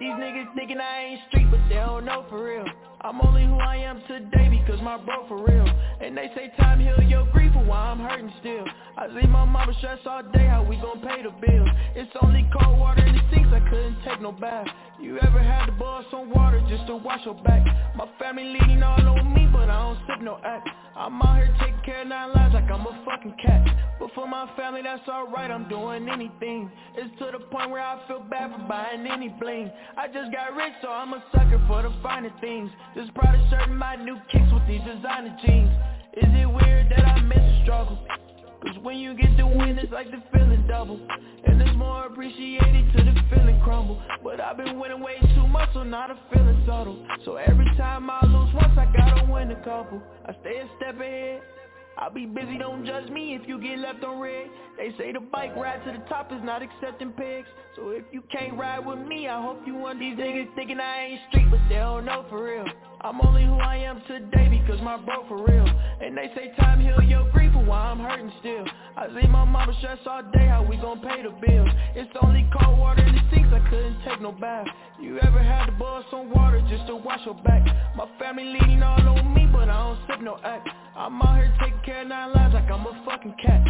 [0.00, 2.64] These niggas thinking I ain't street, but they don't know for real.
[3.00, 5.68] I'm only who I am today because my bro for real.
[6.00, 8.64] And they say time heal your grief for why I'm hurting still.
[8.96, 12.48] I see my mama stress all day, how we gon' pay the bills It's only
[12.52, 14.66] cold water in the sinks, I couldn't take no bath.
[15.00, 17.64] You ever had to boil some water just to wash your back?
[17.94, 20.68] My family leaning all on me, but I don't sip no act.
[20.96, 23.64] I'm out here taking care of nine lives like I'm a fucking cat.
[24.00, 26.68] But for my family, that's alright, I'm doing anything.
[26.96, 29.70] It's to the point where I feel bad for buying any bling.
[29.96, 32.68] I just got rich, so I'm a sucker for the finer things.
[32.96, 35.70] This product shirt and my new kicks with these designer jeans.
[36.14, 37.98] Is it weird that I miss the struggle?
[38.62, 41.00] Cause when you get the win, it's like the feeling double.
[41.46, 44.02] And it's more appreciated to the feeling crumble.
[44.24, 47.06] But I've been winning way too much, so now the feeling subtle.
[47.24, 50.02] So every time I lose once, I gotta win a couple.
[50.26, 51.42] I stay a step ahead.
[51.98, 54.48] I'll be busy, don't judge me if you get left on red.
[54.76, 58.22] They say the bike ride to the top is not accepting pigs So if you
[58.30, 61.58] can't ride with me, I hope you want these niggas thinking I ain't street But
[61.68, 62.64] they don't know for real
[63.00, 65.66] I'm only who I am today because my bro for real.
[66.00, 68.64] And they say time heal your grief but why I'm hurting still?
[68.96, 72.48] I see my mama stress all day how we gon' pay the bills It's only
[72.52, 74.66] cold water in the sinks, I couldn't take no bath.
[75.00, 77.64] You ever had to boil some water just to wash your back?
[77.96, 80.68] My family leaning all on me but I don't sip no act.
[80.96, 83.64] I'm out here taking care of nine lives like I'm a fucking cat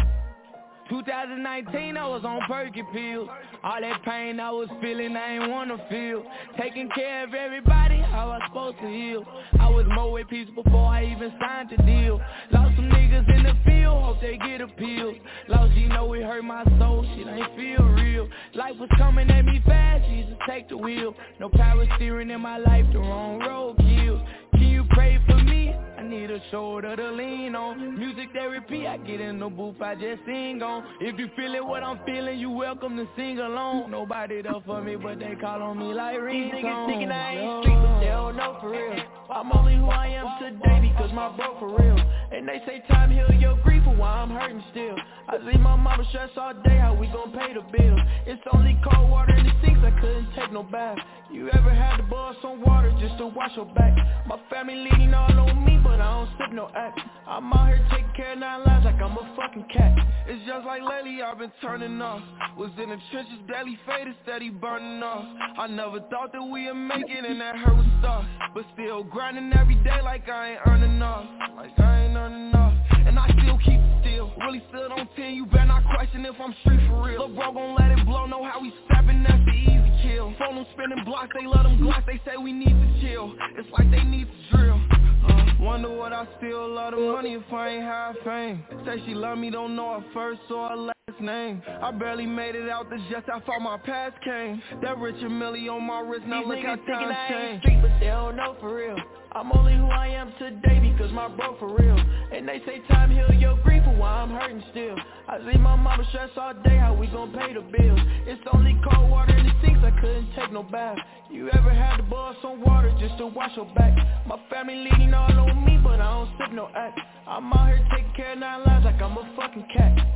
[0.89, 3.29] 2019 I was on Perky pills
[3.63, 6.23] All that pain I was feeling I ain't wanna feel.
[6.59, 9.25] Taking care of everybody how I supposed to heal?
[9.59, 12.19] I was more at peace before I even signed the deal.
[12.51, 15.15] Lost some niggas in the field, hope they get appeals
[15.47, 18.27] Lost you know it hurt my soul, shit ain't feel real.
[18.55, 21.13] Life was coming at me fast, Jesus take the wheel.
[21.39, 24.21] No power steering in my life, the wrong road kills
[24.53, 25.73] Can you pray for me?
[26.09, 27.99] I need a shoulder to lean on.
[27.99, 30.83] Music therapy, I get in the booth, I just sing on.
[30.99, 33.91] If you feeling what I'm feeling, you welcome to sing along.
[33.91, 37.35] Nobody there for me, but they call on me like ringtone These niggas thinking I
[37.35, 39.03] ain't street, but they don't know for real.
[39.29, 41.99] I'm only who I am today because my bro for real.
[42.31, 44.95] And they say time heal your grief for why I'm hurting still?
[45.27, 47.97] I see my mama stress all day, how we gon' pay the bill?
[48.25, 50.97] It's only cold water in the sinks, I couldn't take no bath.
[51.31, 53.93] You ever had to boil some water just to wash your back?
[54.25, 56.99] My family leaning all on me, but I don't sip no act.
[57.27, 59.95] I'm out here taking care of nine lives like I'm a fucking cat.
[60.27, 62.21] It's just like lately I've been turning off
[62.55, 65.25] Was in the trenches, daily faded, steady burning off
[65.57, 68.23] I never thought that we'd make it and that hurt was stuff
[68.53, 71.25] But still grinding every day like I ain't earning off
[71.57, 72.73] Like I ain't earning off
[73.07, 74.31] And I still keep it still.
[74.39, 77.27] Really stood on 10, you better not question if I'm street for real.
[77.29, 80.33] Bro gon' let it blow, know how we steppin', that's the easy kill.
[80.37, 83.33] Phone them spinning blocks, they let them glock, they say we need to chill.
[83.57, 87.33] It's like they need to drill uh, Wonder what I steal a lot of money
[87.33, 88.63] if I ain't have fame.
[88.85, 91.61] Say she love me, don't know her first or her last name.
[91.81, 94.61] I barely made it out the just how far my past came.
[94.81, 97.61] That Richard Millie on my wrist, now These look how times I change.
[97.63, 98.95] street, but they don't know for real
[99.31, 101.97] I'm only who I am today because my bro for real.
[102.31, 104.95] And they say time heal your grief for why I'm hurting still?
[105.27, 107.99] I see my mama stress all day how we gon' pay the bills?
[108.25, 110.97] It's only cold water in the sinks I couldn't take no bath.
[111.29, 113.95] You ever had to boil some water just to wash your back?
[114.25, 116.99] My family leaning all on me but I don't sip no act.
[117.27, 120.09] I'm out here taking care of nine lives like I'm a fucking cat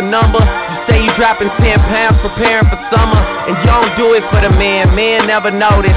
[0.00, 0.40] the number.
[0.40, 3.20] You say you dropping 10 pounds, preparing for summer.
[3.44, 5.96] And you don't do it for the man, man never notice.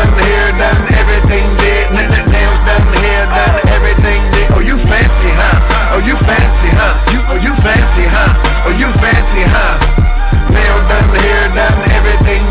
[0.00, 1.92] Done, hair done, everything did.
[1.92, 4.48] N- n- nails done, hair done, everything did.
[4.50, 5.92] Oh, you fancy, huh?
[5.92, 7.12] Oh, you fancy, huh?
[7.12, 8.64] You, oh, you fancy, huh?
[8.64, 9.99] Oh, you fancy, huh?
[10.50, 11.50] Nail done, hair
[11.90, 12.42] everything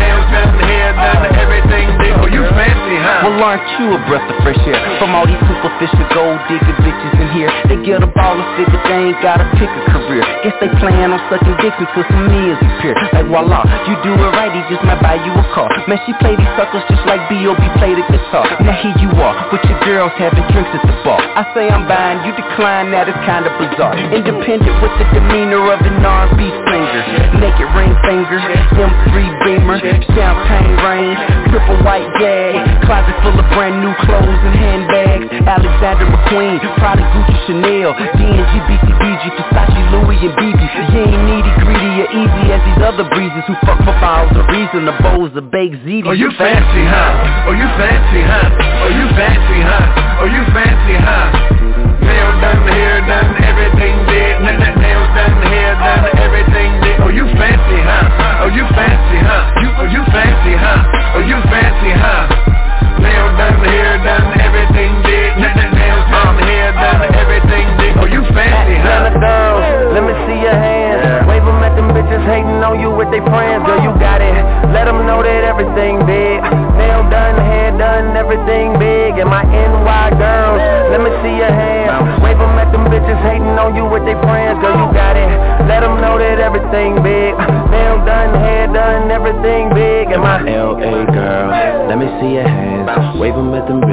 [0.00, 0.28] nails
[0.64, 0.92] hair
[1.38, 1.86] everything.
[2.20, 3.28] Oh, you fancy, huh?
[3.28, 4.80] Well, aren't you a breath of fresh air?
[4.98, 7.50] From all these superficial gold digger bitches in here.
[7.68, 10.24] They get a ball fit, but they ain't gotta pick a career.
[10.44, 14.30] Guess they plan on sucking dicks until some meals appear Like voila, you do it
[14.36, 15.68] right, he just might buy you a car.
[15.86, 17.62] Man, she play these suckers just like B.O.B.
[17.78, 18.44] play the guitar.
[18.64, 21.20] Now here you are, with your girls having drinks at the bar.
[21.20, 23.96] I say I'm buying, you decline, that is kinda bizarre.
[24.10, 27.02] Independent with the demeanor of an R&B singer
[27.40, 28.38] Naked ring finger,
[28.76, 29.14] M3
[29.44, 29.78] Beamer
[30.14, 31.16] Champagne rain,
[31.50, 37.36] triple white gag Closet full of brand new clothes and handbags Alexander McQueen, Prada, Gucci,
[37.46, 42.82] Chanel D&G, BCBG, Versace, Louis and BB You ain't needy, greedy or easy as these
[42.84, 46.30] other breezes Who fuck for miles of reason, the bowls of baked ziti Oh, you
[46.36, 47.48] fancy, huh?
[47.48, 48.46] Oh, you fancy, huh?
[48.84, 50.20] Oh, you fancy, huh?
[50.22, 51.79] Oh, you fancy, huh?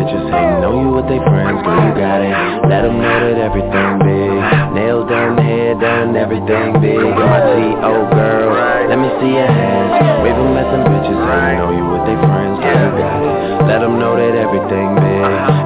[0.07, 1.59] Bitches, hating on you with they friends.
[1.63, 2.31] Girl, you got it.
[2.71, 4.39] Let 'em know that everything big.
[4.71, 7.03] Nails done, hair done, everything big.
[7.03, 7.91] My T.O.
[8.15, 10.23] girl, let me see your hands.
[10.23, 12.57] Wave 'em at them bitches, hating on you with they friends.
[12.63, 13.35] Girl, you got it.
[13.67, 15.23] Let 'em know that everything big.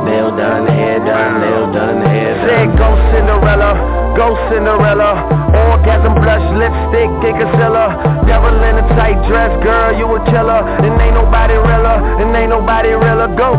[0.10, 2.76] Nail done, hair done, nail done, hair done.
[2.82, 3.72] go Cinderella,
[4.16, 7.90] go Cinderella Orgasm blush, lipstick, and concealer
[8.26, 12.50] Devil in a tight dress, girl, you a killer And ain't nobody realer, and ain't
[12.50, 13.50] nobody realer go,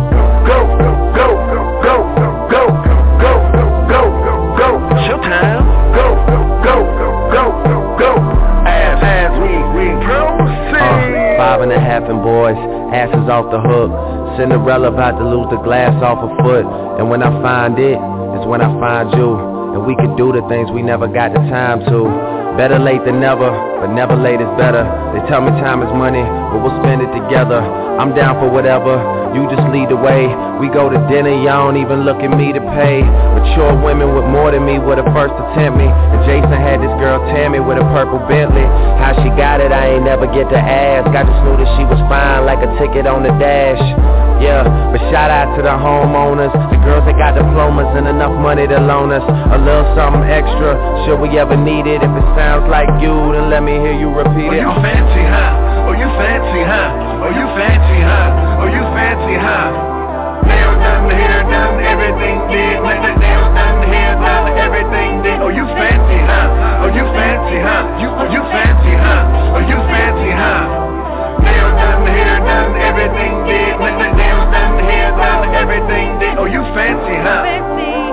[13.43, 13.91] off the hook.
[14.39, 16.65] Cinderella about to lose the glass off her foot.
[17.03, 19.35] And when I find it, it, is when I find you.
[19.75, 22.07] And we can do the things we never got the time to.
[22.55, 23.49] Better late than never,
[23.81, 24.85] but never late is better.
[25.17, 27.59] They tell me time is money, but we'll spend it together.
[27.59, 29.01] I'm down for whatever.
[29.33, 30.29] You just lead the way.
[30.63, 33.03] We go to dinner, y'all don't even look at me to pay.
[33.03, 35.91] Mature women with more than me were the first to tempt me.
[35.91, 38.63] And Jason had this girl Tammy with a purple Bentley.
[39.03, 41.11] How she got it, I ain't never get to ask.
[41.11, 43.83] I just knew that she was fine like a ticket on the dash.
[44.39, 44.63] Yeah,
[44.95, 48.79] but shout out to the homeowners, the girls that got diplomas and enough money to
[48.79, 50.79] loan us a little something extra.
[51.11, 52.07] Should we ever need it?
[52.07, 54.63] If it sounds like you, then let me hear you repeat oh, it.
[54.63, 55.91] Oh, you fancy, huh?
[55.91, 57.27] Oh, you fancy, huh?
[57.27, 58.63] Oh, you fancy, huh?
[58.63, 59.92] Oh, you fancy, huh?
[60.47, 62.77] Nails done, hair done, everything did.
[62.83, 65.39] Nails done, hair done, everything did.
[65.41, 66.87] Oh, you fancy, huh?
[66.87, 67.83] Oh, you fancy, huh?
[68.03, 69.57] You, oh, you fancy, huh?
[69.57, 70.63] Oh, you fancy, huh?
[71.43, 73.75] Nails done, hair done, everything did.
[73.79, 76.35] Nails done, hair done, everything did.
[76.39, 77.43] Oh, you fancy, huh?
[77.43, 78.12] Fancy.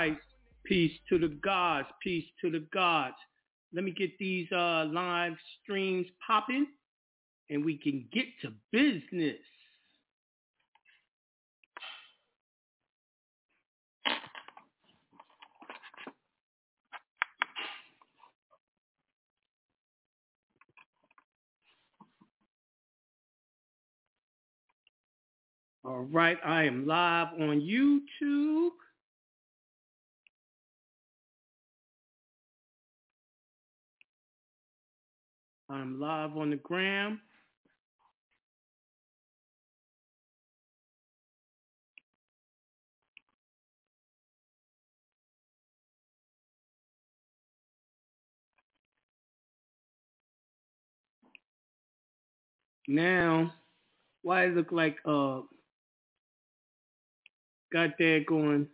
[0.00, 0.16] Right.
[0.64, 1.88] Peace to the gods.
[2.02, 3.16] Peace to the gods.
[3.74, 6.66] Let me get these uh, live streams popping
[7.50, 9.36] and we can get to business.
[25.82, 28.70] All right, I am live on YouTube.
[35.70, 37.20] I'm live on the gram.
[52.88, 53.54] Now,
[54.22, 55.42] why it look like uh
[57.72, 58.66] got that going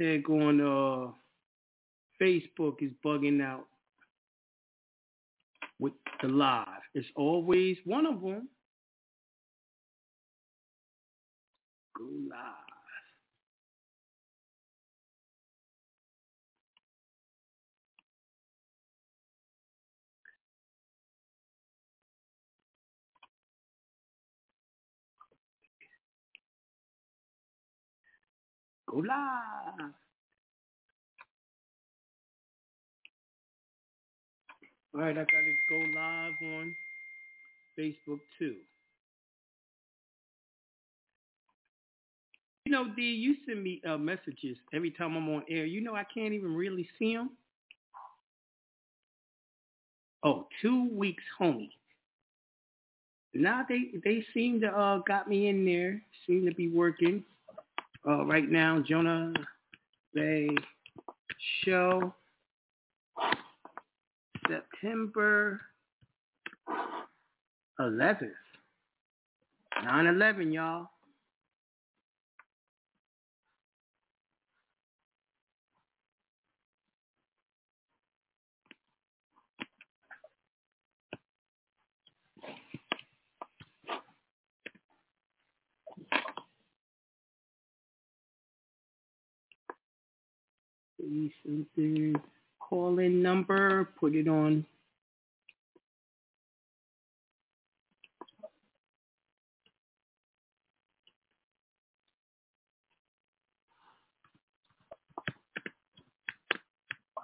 [0.00, 1.12] tag on uh,
[2.22, 3.66] Facebook is bugging out
[5.78, 6.66] with the live.
[6.94, 8.48] It's always one of them.
[11.96, 12.69] Go live.
[28.90, 29.92] Go live.
[34.92, 36.74] All right, I got to go live on
[37.78, 38.56] Facebook too.
[42.64, 45.66] You know, D, you send me uh, messages every time I'm on air.
[45.66, 47.30] You know, I can't even really see them.
[50.24, 51.70] Oh, two weeks, homie.
[53.34, 56.02] Now they they seem to uh got me in there.
[56.26, 57.22] Seem to be working.
[58.06, 59.32] Uh, right now, Jonah
[60.14, 60.48] Bey
[61.64, 62.14] show
[64.48, 65.60] September
[67.78, 68.30] 11th.
[69.84, 70.88] 9-11, y'all.
[91.10, 92.14] See something.
[92.60, 93.88] Call in number.
[93.98, 94.64] Put it on.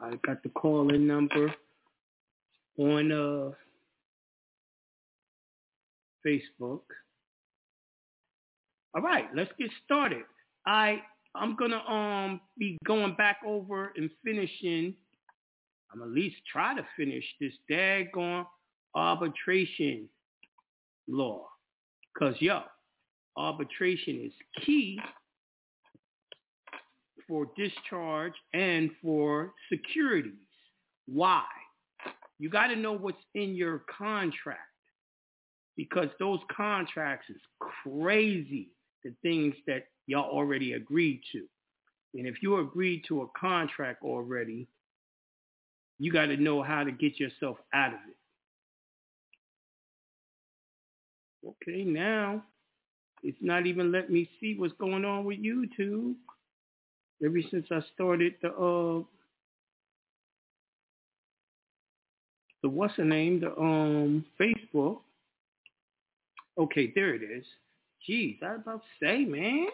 [0.03, 1.55] I got the call in number
[2.79, 3.51] on uh,
[6.27, 6.81] Facebook.
[8.95, 10.25] All right, let's get started.
[10.67, 11.03] I
[11.39, 14.95] I'm gonna um be going back over and finishing.
[15.93, 18.47] I'm at least try to finish this daggone
[18.95, 20.09] arbitration
[21.09, 21.47] law,
[22.19, 22.63] cause yo,
[23.37, 24.33] arbitration is
[24.65, 24.99] key
[27.29, 30.33] for discharge and for securities.
[31.07, 31.45] Why?
[32.39, 34.61] You got to know what's in your contract
[35.77, 38.71] because those contracts is crazy.
[39.05, 41.47] The things that y'all already agreed to.
[42.15, 44.67] And if you agreed to a contract already,
[45.99, 48.17] you got to know how to get yourself out of it.
[51.69, 52.43] Okay, now
[53.23, 56.15] it's not even letting me see what's going on with YouTube.
[57.25, 59.03] Ever since I started the uh
[62.63, 64.99] the what's the name the um Facebook.
[66.59, 67.45] Okay, there it is.
[68.09, 69.67] Jeez, I about to say, man.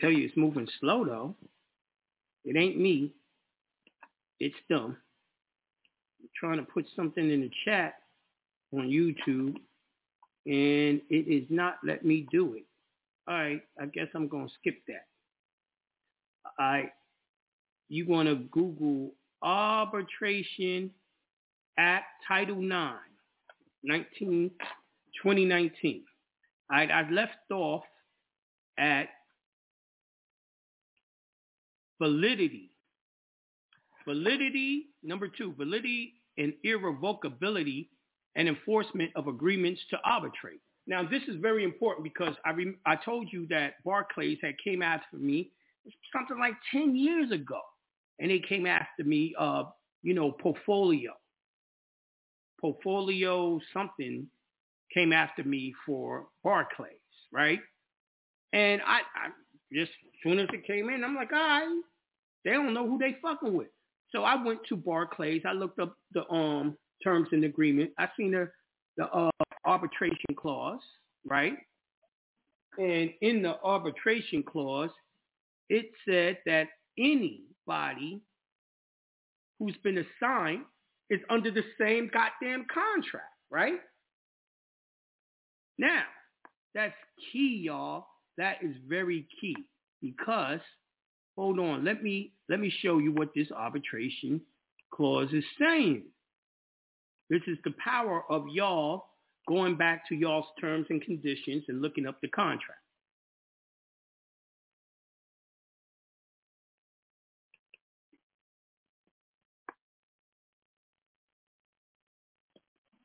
[0.00, 1.34] Tell you it's moving slow though.
[2.44, 3.12] It ain't me.
[4.38, 4.96] It's them.
[6.20, 7.94] I'm trying to put something in the chat
[8.72, 9.56] on YouTube
[10.46, 12.64] and it is not let me do it.
[13.26, 15.06] All right, I guess I'm gonna skip that.
[16.58, 16.90] Right,
[17.88, 20.90] you want to Google arbitration
[21.78, 22.94] act Title 9,
[23.84, 24.50] 19,
[25.22, 26.04] 2019.
[26.70, 27.82] All right, I left off
[28.78, 29.08] at
[32.00, 32.70] validity.
[34.06, 37.88] Validity, number two, validity and irrevocability
[38.36, 40.60] and enforcement of agreements to arbitrate.
[40.86, 44.80] Now, this is very important because I rem- I told you that Barclays had came
[44.80, 45.50] after me
[46.12, 47.60] something like 10 years ago.
[48.20, 49.64] And they came after me, uh,
[50.02, 51.12] you know, portfolio.
[52.60, 54.26] Portfolio something
[54.92, 56.92] came after me for Barclays,
[57.32, 57.60] right?
[58.52, 59.28] And I, I
[59.72, 61.82] just as soon as it came in, I'm like, all right,
[62.44, 63.68] they don't know who they fucking with.
[64.10, 65.42] So I went to Barclays.
[65.46, 67.90] I looked up the um terms and agreement.
[67.98, 68.48] I seen the
[68.96, 69.30] the uh,
[69.64, 70.80] arbitration clause,
[71.24, 71.54] right?
[72.78, 74.90] And in the arbitration clause,
[75.68, 78.20] it said that anybody
[79.58, 80.64] who's been assigned
[81.10, 83.80] is under the same goddamn contract, right?
[85.78, 86.02] Now,
[86.74, 86.94] that's
[87.32, 88.06] key, y'all.
[88.36, 89.56] That is very key
[90.00, 90.60] because
[91.36, 94.40] hold on, let me let me show you what this arbitration
[94.92, 96.04] clause is saying.
[97.30, 99.06] This is the power of y'all
[99.48, 102.80] going back to y'all's terms and conditions and looking up the contract.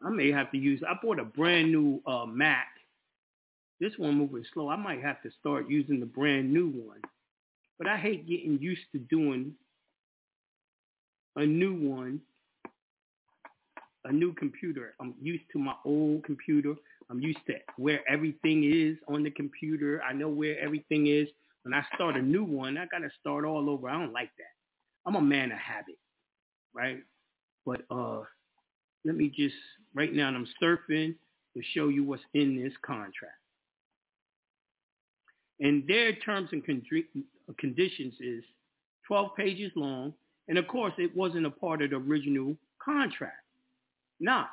[0.04, 2.68] I may have to use, I bought a brand new uh, Mac.
[3.80, 4.70] This one moving slow.
[4.70, 7.02] I might have to start using the brand new one.
[7.78, 9.54] But I hate getting used to doing
[11.36, 12.22] a new one,
[14.06, 14.94] a new computer.
[15.00, 16.76] I'm used to my old computer.
[17.10, 20.02] I'm used to where everything is on the computer.
[20.08, 21.28] I know where everything is.
[21.64, 23.90] When I start a new one, I got to start all over.
[23.90, 24.54] I don't like that.
[25.06, 25.98] I'm a man of habit,
[26.74, 27.00] right?
[27.66, 28.22] But uh,
[29.06, 29.56] let me just,
[29.94, 31.16] right now I'm surfing
[31.56, 33.40] to show you what's in this contract.
[35.60, 36.64] And their terms and
[37.58, 38.44] conditions is
[39.08, 40.14] 12 pages long.
[40.48, 43.46] And of course, it wasn't a part of the original contract.
[44.20, 44.46] Nah,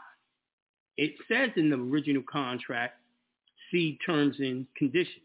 [0.97, 2.95] it says in the original contract,
[3.71, 5.25] see terms and conditions,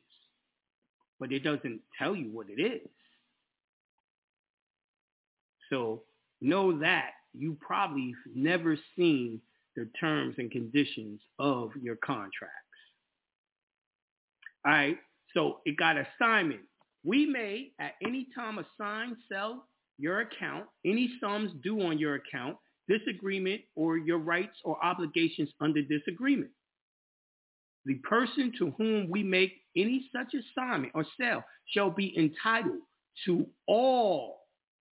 [1.19, 2.87] but it doesn't tell you what it is.
[5.69, 6.03] So
[6.41, 9.41] know that you probably never seen
[9.75, 12.51] the terms and conditions of your contracts.
[14.65, 14.97] All right,
[15.33, 16.61] so it got assignment.
[17.03, 19.67] We may at any time assign, sell
[19.97, 25.49] your account, any sums due on your account, this agreement, or your rights or obligations
[25.61, 26.51] under this agreement.
[27.85, 32.81] The person to whom we make any such assignment or sale shall be entitled
[33.25, 34.41] to all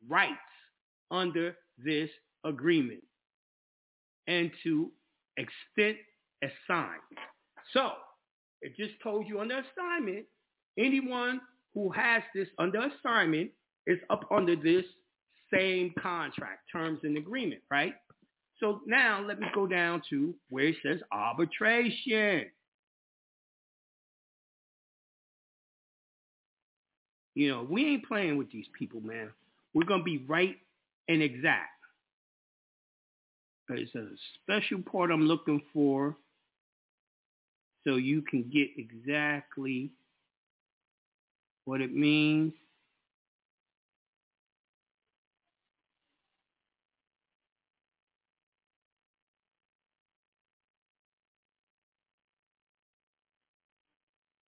[0.07, 0.37] rights
[1.09, 2.09] under this
[2.45, 3.03] agreement
[4.27, 4.91] and to
[5.37, 5.97] extent
[6.43, 7.01] assigned.
[7.73, 7.91] So
[8.61, 10.25] it just told you under assignment,
[10.77, 11.41] anyone
[11.73, 13.51] who has this under assignment
[13.87, 14.85] is up under this
[15.53, 17.93] same contract, terms and agreement, right?
[18.59, 22.45] So now let me go down to where it says arbitration.
[27.35, 29.29] You know, we ain't playing with these people, man.
[29.73, 30.55] We're going to be right
[31.09, 31.69] and exact.
[33.69, 34.07] It's a
[34.43, 36.15] special part I'm looking for
[37.85, 39.91] so you can get exactly
[41.65, 42.53] what it means.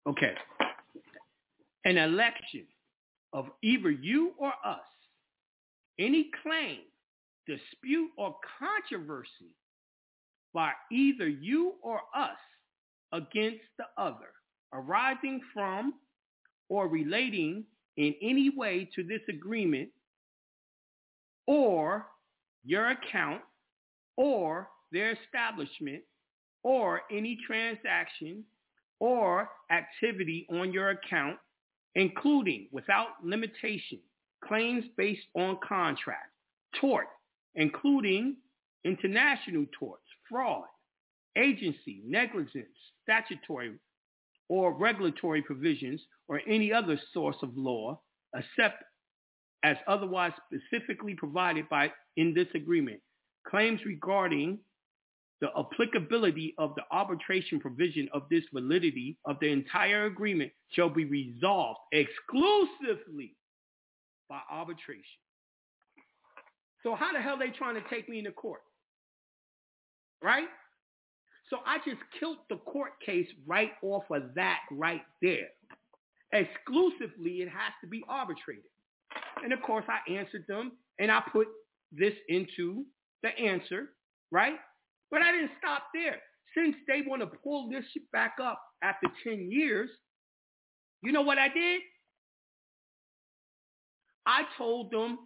[0.08, 0.34] Okay.
[1.86, 2.66] An election
[3.34, 4.80] of either you or us,
[6.00, 6.80] any claim
[7.48, 9.56] dispute or controversy
[10.54, 12.38] by either you or us
[13.14, 14.34] against the other,
[14.74, 15.94] arising from
[16.70, 17.64] or relating
[17.98, 19.90] in any way to this agreement
[21.48, 22.06] or
[22.64, 23.42] your account
[24.18, 26.02] or their establishment
[26.64, 28.44] or any transaction
[29.00, 31.38] or activity on your account,
[31.96, 34.00] including without limitation
[34.44, 36.32] claims based on contract,
[36.80, 37.08] tort,
[37.56, 38.36] including
[38.84, 40.66] international torts, fraud,
[41.38, 42.68] agency, negligence,
[43.04, 43.74] statutory
[44.50, 48.00] or regulatory provisions or any other source of law
[48.36, 48.84] except
[49.64, 53.00] as otherwise specifically provided by in this agreement.
[53.48, 54.60] Claims regarding
[55.40, 61.06] the applicability of the arbitration provision of this validity of the entire agreement shall be
[61.06, 63.36] resolved exclusively
[64.30, 65.04] by arbitration.
[66.84, 68.62] So how the hell they trying to take me into court?
[70.24, 70.48] Right?
[71.50, 75.50] So I just killed the court case right off of that right there.
[76.32, 78.64] Exclusively, it has to be arbitrated.
[79.44, 81.48] And of course, I answered them and I put
[81.92, 82.86] this into
[83.22, 83.90] the answer,
[84.32, 84.56] right?
[85.10, 86.18] But I didn't stop there.
[86.56, 89.90] Since they want to pull this shit back up after 10 years,
[91.02, 91.82] you know what I did?
[94.26, 95.20] I told them,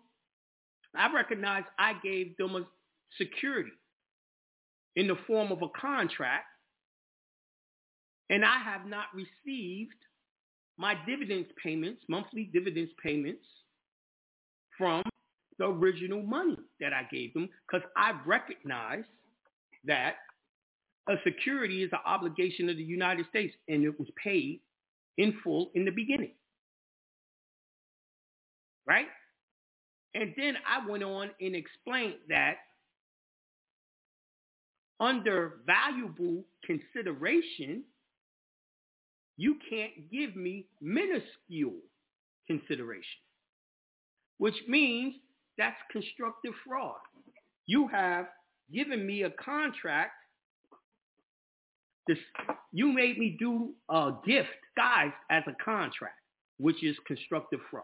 [0.98, 2.66] I recognize I gave them a
[3.18, 3.72] security
[4.96, 6.46] in the form of a contract,
[8.30, 9.94] and I have not received
[10.78, 13.46] my dividends payments, monthly dividends payments
[14.78, 15.04] from
[15.58, 19.04] the original money that I gave them because I recognize
[19.86, 20.16] that
[21.08, 24.60] a security is an obligation of the United States and it was paid
[25.18, 26.34] in full in the beginning.
[28.88, 29.08] Right?
[30.16, 32.56] And then I went on and explained that
[35.02, 37.84] under valuable consideration,
[39.36, 41.82] you can't give me minuscule
[42.48, 43.20] consideration,
[44.38, 45.16] which means
[45.58, 46.96] that's constructive fraud.
[47.66, 48.28] You have
[48.74, 50.14] given me a contract.
[52.08, 52.20] This,
[52.72, 54.48] you made me do a gift
[54.78, 56.20] guys as a contract,
[56.58, 57.84] which is constructive fraud.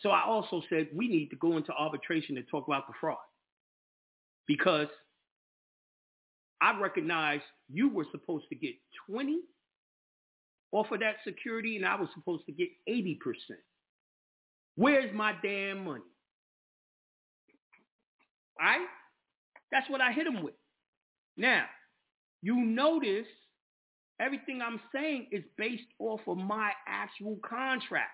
[0.00, 3.18] So I also said we need to go into arbitration to talk about the fraud
[4.46, 4.88] because
[6.60, 8.74] I recognize you were supposed to get
[9.08, 9.40] 20
[10.72, 13.16] off of that security and I was supposed to get 80%.
[14.76, 16.02] Where's my damn money?
[18.60, 18.86] All right?
[19.72, 20.54] That's what I hit him with.
[21.36, 21.64] Now,
[22.42, 23.26] you notice
[24.20, 28.10] everything I'm saying is based off of my actual contract.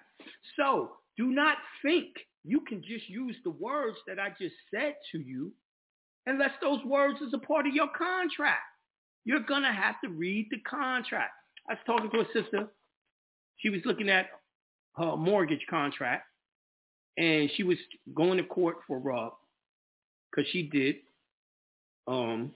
[0.57, 2.09] So do not think
[2.45, 5.53] you can just use the words that I just said to you
[6.27, 8.61] unless those words is a part of your contract.
[9.25, 11.33] You're going to have to read the contract.
[11.69, 12.69] I was talking to a sister.
[13.57, 14.27] She was looking at
[14.97, 16.25] her mortgage contract,
[17.17, 17.79] and she was
[18.15, 19.33] going to court for Rob
[20.31, 20.97] because she did.
[22.07, 22.53] Um,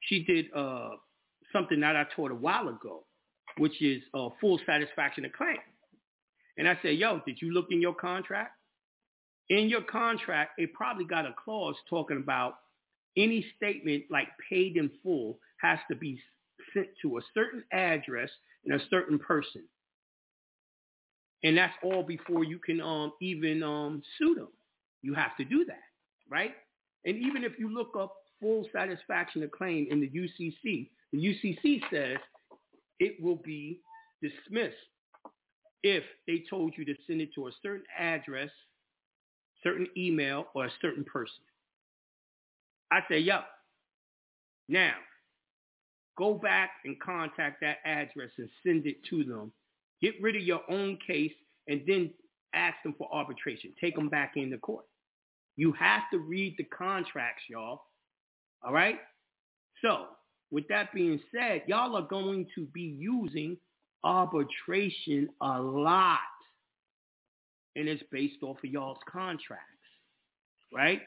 [0.00, 0.90] she did uh,
[1.52, 3.04] something that I taught a while ago,
[3.58, 5.58] which is uh, full satisfaction of claim.
[6.58, 8.52] And I said, yo, did you look in your contract?
[9.48, 12.54] In your contract, it probably got a clause talking about
[13.16, 16.20] any statement like paid in full has to be
[16.72, 18.30] sent to a certain address
[18.64, 19.62] and a certain person.
[21.44, 24.48] And that's all before you can um, even um, sue them.
[25.02, 25.82] You have to do that,
[26.30, 26.52] right?
[27.04, 31.80] And even if you look up full satisfaction of claim in the UCC, the UCC
[31.90, 32.18] says
[33.00, 33.80] it will be
[34.22, 34.76] dismissed
[35.82, 38.50] if they told you to send it to a certain address,
[39.62, 41.42] certain email, or a certain person.
[42.90, 43.40] I say, yo,
[44.68, 44.94] now
[46.18, 49.52] go back and contact that address and send it to them.
[50.00, 51.32] Get rid of your own case
[51.68, 52.10] and then
[52.54, 53.72] ask them for arbitration.
[53.80, 54.84] Take them back into court.
[55.56, 57.82] You have to read the contracts, y'all.
[58.64, 58.98] All right?
[59.82, 60.06] So,
[60.50, 63.56] with that being said, y'all are going to be using
[64.04, 66.18] arbitration a lot.
[67.76, 69.66] And it's based off of y'all's contracts.
[70.72, 71.00] Right?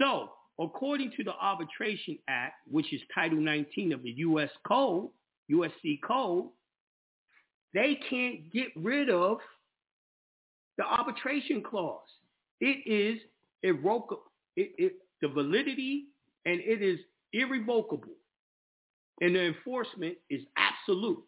[0.00, 4.50] So, according to the Arbitration Act, which is Title 19 of the U.S.
[4.66, 5.08] Code,
[5.50, 6.46] USC Code,
[7.74, 9.38] they can't get rid of
[10.78, 12.00] the arbitration clause.
[12.60, 13.20] It is
[13.62, 14.22] irrevocable.
[14.56, 16.06] It, it, the validity
[16.44, 16.98] and it is
[17.32, 18.14] irrevocable.
[19.20, 21.22] And the enforcement is absolute.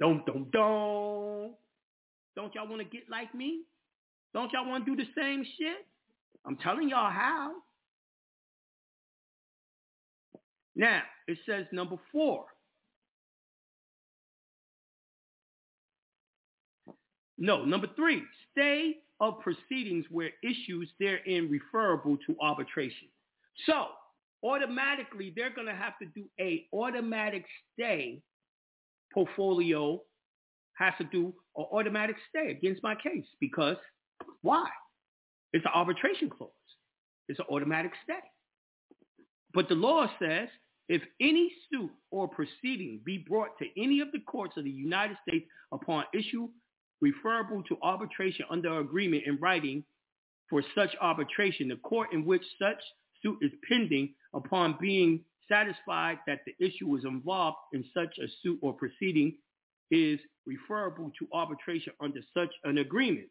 [0.00, 1.54] Don't, don't, don't.
[2.36, 3.62] Don't y'all want to get like me?
[4.32, 5.86] Don't y'all want to do the same shit?
[6.46, 7.52] I'm telling y'all how.
[10.76, 12.44] Now, it says number four.
[17.36, 23.08] No, number three, stay of proceedings where issues therein referable to arbitration.
[23.66, 23.86] So
[24.44, 28.20] automatically they're going to have to do a automatic stay
[29.12, 30.00] portfolio
[30.78, 33.76] has to do an automatic stay against my case because
[34.42, 34.66] why?
[35.52, 36.50] It's an arbitration clause.
[37.28, 38.20] It's an automatic stay.
[39.54, 40.48] But the law says
[40.88, 45.16] If any suit or proceeding be brought to any of the courts of the United
[45.26, 46.48] States upon issue
[47.00, 49.84] referable to arbitration under agreement in writing
[50.50, 52.82] for such arbitration, the court in which such
[53.22, 58.58] suit is pending upon being satisfied that the issue is involved in such a suit
[58.62, 59.36] or proceeding
[59.90, 63.28] is referable to arbitration under such an agreement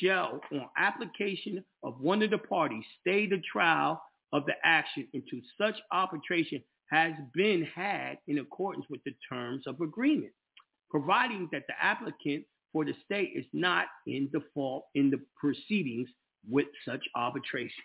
[0.00, 5.40] shall, on application of one of the parties, stay the trial of the action until
[5.58, 10.32] such arbitration has been had in accordance with the terms of agreement,
[10.90, 16.08] providing that the applicant for the state is not in default in the proceedings
[16.48, 17.84] with such arbitration.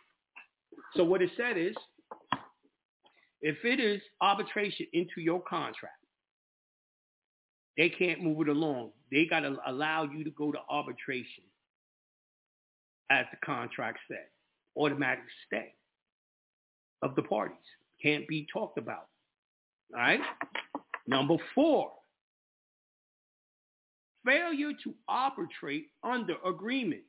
[0.95, 1.75] So what it said is,
[3.41, 5.95] if it is arbitration into your contract,
[7.78, 8.91] they can't move it along.
[9.12, 11.43] They got to allow you to go to arbitration
[13.10, 14.28] as the contract said.
[14.75, 15.73] Automatic stay
[17.02, 17.58] of the parties.
[18.02, 19.08] Can't be talked about.
[19.93, 20.19] All right?
[21.08, 21.91] Number four,
[24.25, 27.02] failure to arbitrate under agreement.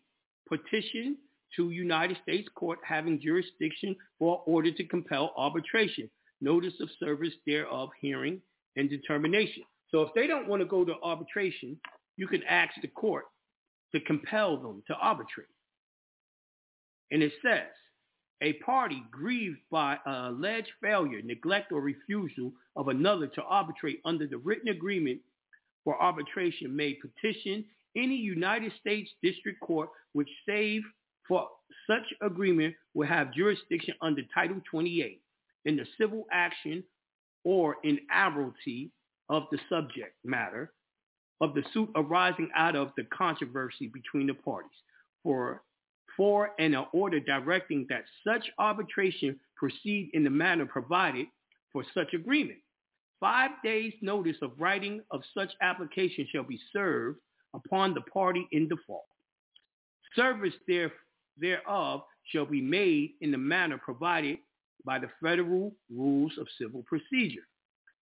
[0.48, 1.16] Petition
[1.56, 6.08] to United States Court having jurisdiction for order to compel arbitration.
[6.40, 8.40] Notice of service thereof, hearing,
[8.76, 9.62] and determination.
[9.90, 11.78] So if they don't want to go to arbitration,
[12.16, 13.24] you can ask the court
[13.92, 15.48] to compel them to arbitrate.
[17.10, 17.68] And it says,
[18.42, 24.38] a party grieved by alleged failure, neglect, or refusal of another to arbitrate under the
[24.38, 25.20] written agreement
[25.84, 27.64] for arbitration may petition
[27.96, 30.82] any United States District Court which save
[31.26, 31.48] for
[31.86, 35.20] such agreement will have jurisdiction under Title 28
[35.64, 36.82] in the civil action
[37.44, 38.90] or in admiralty
[39.28, 40.72] of the subject matter
[41.40, 44.70] of the suit arising out of the controversy between the parties
[45.22, 45.62] for
[46.16, 51.26] for and an order directing that such arbitration proceed in the manner provided
[51.72, 52.58] for such agreement.
[53.20, 57.20] Five days notice of writing of such application shall be served
[57.54, 59.04] upon the party in default.
[60.16, 60.92] Service there,
[61.38, 64.38] thereof shall be made in the manner provided
[64.84, 67.46] by the federal rules of civil procedure.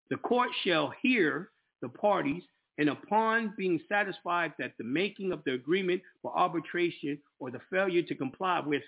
[0.09, 1.49] The court shall hear
[1.81, 2.43] the parties
[2.77, 8.01] and upon being satisfied that the making of the agreement for arbitration or the failure
[8.01, 8.83] to comply with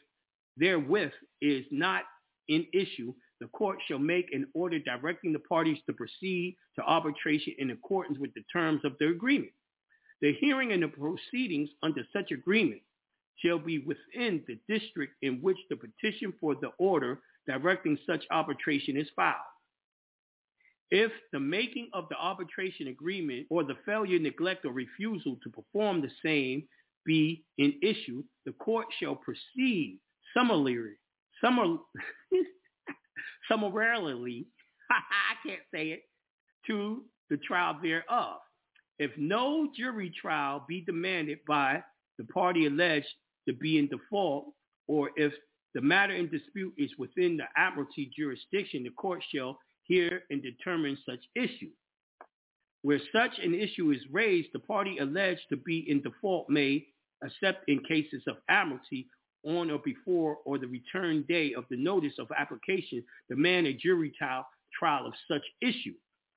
[0.57, 2.03] therewith is not
[2.49, 7.53] in issue, the court shall make an order directing the parties to proceed to arbitration
[7.59, 9.51] in accordance with the terms of the agreement.
[10.21, 12.81] The hearing and the proceedings under such agreement
[13.35, 18.97] shall be within the district in which the petition for the order directing such arbitration
[18.97, 19.35] is filed.
[20.89, 26.01] If the making of the arbitration agreement or the failure, neglect, or refusal to perform
[26.01, 26.63] the same
[27.05, 29.99] be in issue, the court shall proceed
[30.33, 30.95] summarily,
[31.43, 31.77] summar,
[33.49, 34.47] summarily,
[34.91, 36.03] I can't say it,
[36.67, 38.37] to the trial thereof.
[38.99, 41.83] If no jury trial be demanded by
[42.17, 43.07] the party alleged
[43.47, 44.53] to be in default,
[44.87, 45.33] or if
[45.73, 50.97] the matter in dispute is within the admiralty jurisdiction, the court shall hear and determine
[51.05, 51.69] such issue.
[52.81, 56.87] Where such an issue is raised, the party alleged to be in default may,
[57.23, 59.07] except in cases of admiralty,
[59.43, 64.11] on or before or the return day of the notice of application, demand a jury
[64.17, 64.45] trial,
[64.77, 65.93] trial of such issue.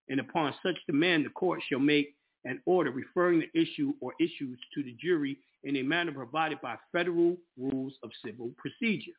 [0.08, 2.14] And upon such demand, the court shall make
[2.44, 6.77] an order referring the issue or issues to the jury in a manner provided by
[6.92, 9.12] federal rules of civil procedure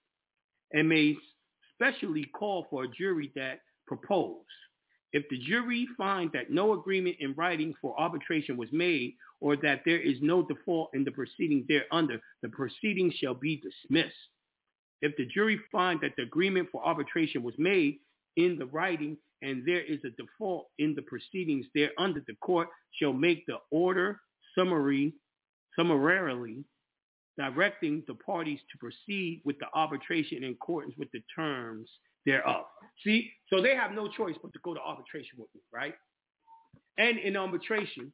[0.74, 1.16] and may
[1.76, 4.36] specially call for a jury that propose.
[5.14, 9.82] If the jury find that no agreement in writing for arbitration was made or that
[9.86, 14.16] there is no default in the proceeding thereunder, the proceeding shall be dismissed.
[15.02, 17.98] If the jury find that the agreement for arbitration was made
[18.38, 23.12] in the writing and there is a default in the proceedings thereunder, the court shall
[23.12, 24.22] make the order
[24.56, 25.14] summary,
[25.76, 26.64] summarily
[27.38, 31.90] directing the parties to proceed with the arbitration in accordance with the terms
[32.26, 32.66] thereof.
[33.04, 35.94] See, so they have no choice but to go to arbitration with me, right?
[36.98, 38.12] And in arbitration,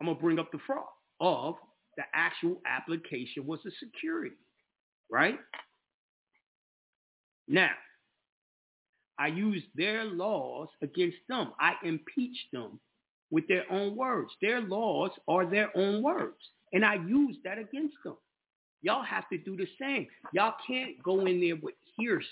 [0.00, 0.84] I'm going to bring up the fraud
[1.20, 1.56] of
[1.96, 4.36] the actual application was a security,
[5.10, 5.38] right?
[7.48, 7.70] Now,
[9.18, 11.52] I use their laws against them.
[11.58, 12.78] I impeach them
[13.30, 14.30] with their own words.
[14.40, 16.38] Their laws are their own words.
[16.72, 18.16] And I use that against them.
[18.82, 20.06] Y'all have to do the same.
[20.32, 22.26] Y'all can't go in there with hearsay.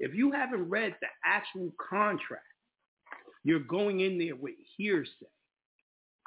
[0.00, 2.42] If you haven't read the actual contract,
[3.44, 5.10] you're going in there with hearsay.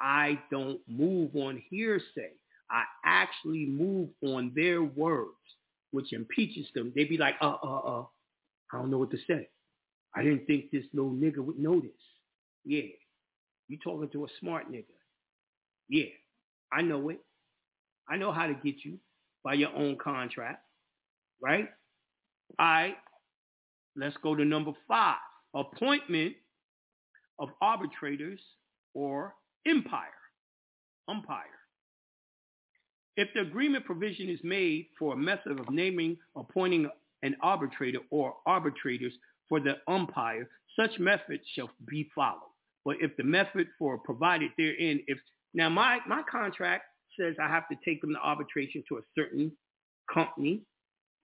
[0.00, 2.32] I don't move on hearsay.
[2.70, 5.28] I actually move on their words,
[5.90, 6.92] which impeaches them.
[6.94, 8.04] They'd be like, uh, uh, uh,
[8.72, 9.48] I don't know what to say.
[10.14, 11.90] I didn't think this little nigga would know this.
[12.64, 12.82] Yeah.
[13.72, 14.84] You talking to a smart nigga.
[15.88, 16.04] Yeah.
[16.70, 17.20] I know it.
[18.06, 18.98] I know how to get you
[19.42, 20.62] by your own contract.
[21.40, 21.70] Right?
[22.58, 22.96] All right.
[23.96, 25.16] Let's go to number five.
[25.54, 26.34] Appointment
[27.38, 28.40] of arbitrators
[28.92, 29.32] or
[29.66, 30.20] empire.
[31.08, 31.46] Umpire.
[33.16, 36.90] If the agreement provision is made for a method of naming, appointing
[37.22, 39.14] an arbitrator or arbitrators
[39.48, 42.51] for the umpire, such method shall be followed.
[42.84, 45.18] But if the method for provided therein, if
[45.54, 46.84] now my, my contract
[47.18, 49.52] says I have to take them to arbitration to a certain
[50.12, 50.62] company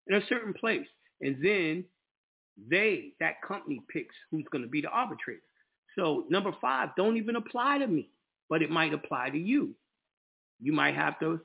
[0.07, 0.87] in a certain place.
[1.21, 1.85] And then
[2.69, 5.41] they, that company picks who's going to be the arbitrator.
[5.97, 8.09] So number five, don't even apply to me,
[8.49, 9.75] but it might apply to you.
[10.61, 11.41] You might have to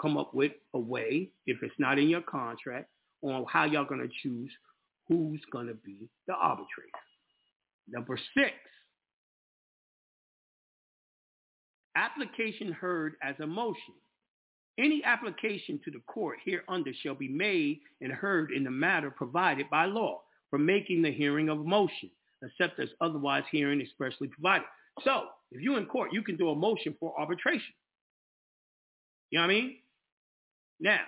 [0.00, 2.88] come up with a way, if it's not in your contract,
[3.22, 4.50] on how y'all going to choose
[5.08, 6.90] who's going to be the arbitrator.
[7.88, 8.52] Number six,
[11.96, 13.94] application heard as a motion.
[14.78, 19.68] Any application to the court hereunder shall be made and heard in the matter provided
[19.70, 22.10] by law for making the hearing of motion,
[22.42, 24.66] except as otherwise hearing expressly provided.
[25.04, 27.74] So if you're in court, you can do a motion for arbitration.
[29.30, 29.76] You know what I mean?
[30.80, 31.00] Now,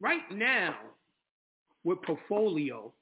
[0.00, 0.74] right now,
[1.84, 2.92] with portfolio,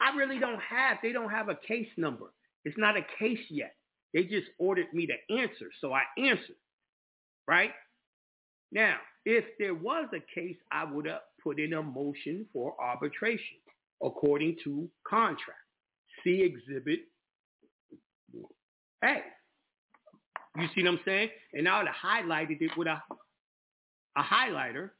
[0.00, 2.26] I really don't have, they don't have a case number.
[2.64, 3.74] It's not a case yet.
[4.16, 6.56] They just ordered me to answer, so I answered,
[7.46, 7.72] right?
[8.72, 8.96] Now,
[9.26, 13.58] if there was a case, I would have put in a motion for arbitration
[14.02, 15.60] according to contract.
[16.24, 17.00] See exhibit
[19.04, 19.16] A.
[20.56, 21.28] You see what I'm saying?
[21.52, 22.98] And I would have highlighted it with a,
[24.16, 24.92] a highlighter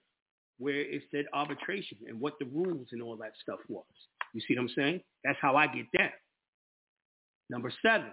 [0.59, 3.87] where it said arbitration and what the rules and all that stuff was.
[4.35, 5.01] You see what I'm saying?
[5.25, 6.11] That's how I get down.
[7.49, 8.11] Number seven,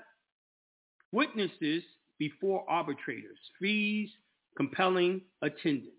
[1.14, 1.84] witnesses
[2.20, 4.10] before arbitrators, fees,
[4.58, 5.90] compelling attendance.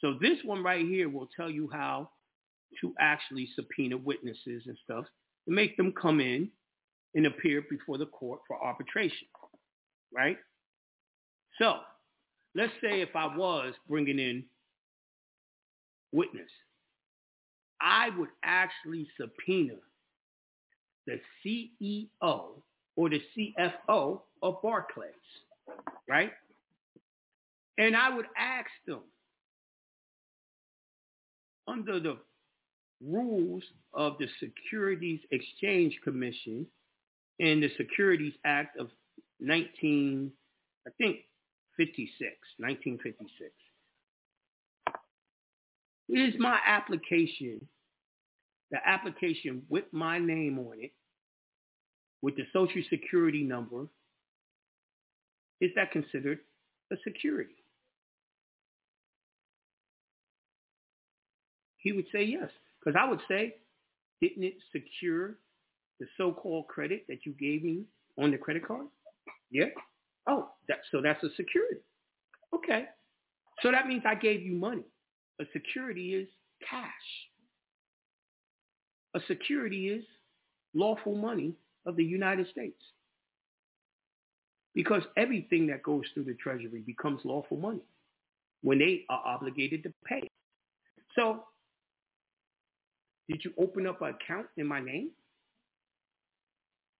[0.00, 2.10] So this one right here will tell you how
[2.80, 5.04] to actually subpoena witnesses and stuff
[5.46, 6.50] to make them come in
[7.14, 9.28] and appear before the court for arbitration,
[10.12, 10.36] right?
[11.58, 11.76] So
[12.54, 14.44] let's say if I was bringing in
[16.12, 16.50] witness,
[17.80, 19.74] I would actually subpoena
[21.06, 22.48] the CEO
[22.96, 25.12] or the CFO of Barclays,
[26.08, 26.32] right?
[27.78, 29.02] And I would ask them
[31.68, 32.16] under the
[33.04, 36.66] rules of the Securities Exchange Commission
[37.38, 38.88] and the Securities Act of
[39.40, 40.32] 19,
[40.86, 41.18] I think
[41.76, 42.10] 56,
[42.58, 43.50] 1956.
[46.08, 47.60] Is my application,
[48.70, 50.92] the application with my name on it,
[52.22, 53.86] with the social security number,
[55.60, 56.38] is that considered
[56.92, 57.54] a security?
[61.78, 62.50] He would say yes.
[62.80, 63.56] Because I would say,
[64.20, 65.36] didn't it secure
[66.00, 67.84] the so-called credit that you gave me
[68.18, 68.86] on the credit card?
[69.50, 69.66] Yeah.
[70.28, 71.80] Oh, that, so that's a security.
[72.54, 72.86] Okay.
[73.62, 74.84] So that means I gave you money.
[75.40, 76.28] A security is
[76.68, 76.90] cash.
[79.14, 80.04] A security is
[80.74, 81.54] lawful money
[81.86, 82.80] of the United States.
[84.74, 87.84] Because everything that goes through the Treasury becomes lawful money
[88.62, 90.28] when they are obligated to pay.
[91.14, 91.44] So
[93.28, 95.10] did you open up an account in my name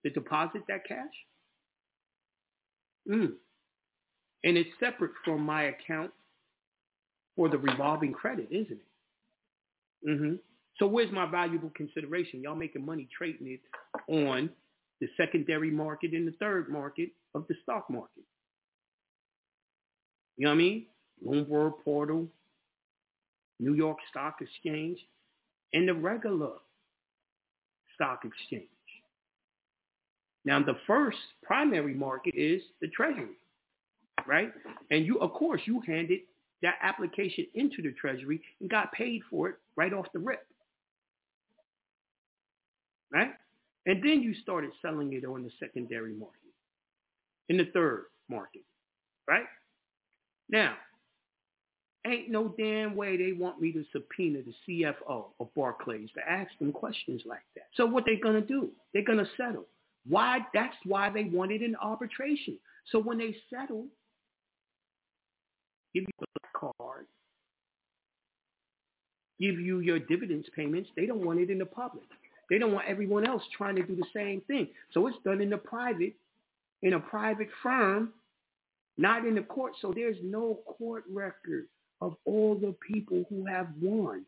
[0.04, 1.12] to deposit that cash?
[3.08, 3.32] Mm.
[4.44, 6.12] And it's separate from my account
[7.36, 10.08] for the revolving credit, isn't it?
[10.08, 10.34] Mm-hmm.
[10.78, 12.42] So where's my valuable consideration?
[12.42, 13.60] Y'all making money trading it
[14.08, 14.50] on
[15.00, 18.24] the secondary market and the third market of the stock market.
[20.36, 20.86] You know what I mean?
[21.24, 22.28] Bloomberg portal,
[23.58, 24.98] New York Stock Exchange
[25.72, 26.52] and the regular
[27.94, 28.68] stock exchange.
[30.44, 33.36] Now, the first primary market is the Treasury,
[34.26, 34.52] right?
[34.90, 36.20] And you, of course, you handed
[36.62, 40.46] that application into the Treasury and got paid for it right off the rip,
[43.12, 43.32] right?
[43.86, 46.52] And then you started selling it on the secondary market,
[47.48, 48.62] in the third market,
[49.28, 49.46] right?
[50.48, 50.74] Now,
[52.06, 56.50] Ain't no damn way they want me to subpoena the CFO of Barclays to ask
[56.60, 57.66] them questions like that.
[57.74, 58.70] So what they gonna do?
[58.92, 59.66] They're gonna settle.
[60.08, 60.38] Why?
[60.54, 62.58] That's why they wanted an arbitration.
[62.92, 63.86] So when they settle,
[65.94, 67.06] give you a card,
[69.40, 70.88] give you your dividends payments.
[70.94, 72.04] They don't want it in the public.
[72.48, 74.68] They don't want everyone else trying to do the same thing.
[74.92, 76.14] So it's done in the private,
[76.82, 78.12] in a private firm,
[78.98, 79.72] not in the court.
[79.80, 81.66] So there's no court record
[82.00, 84.24] of all the people who have won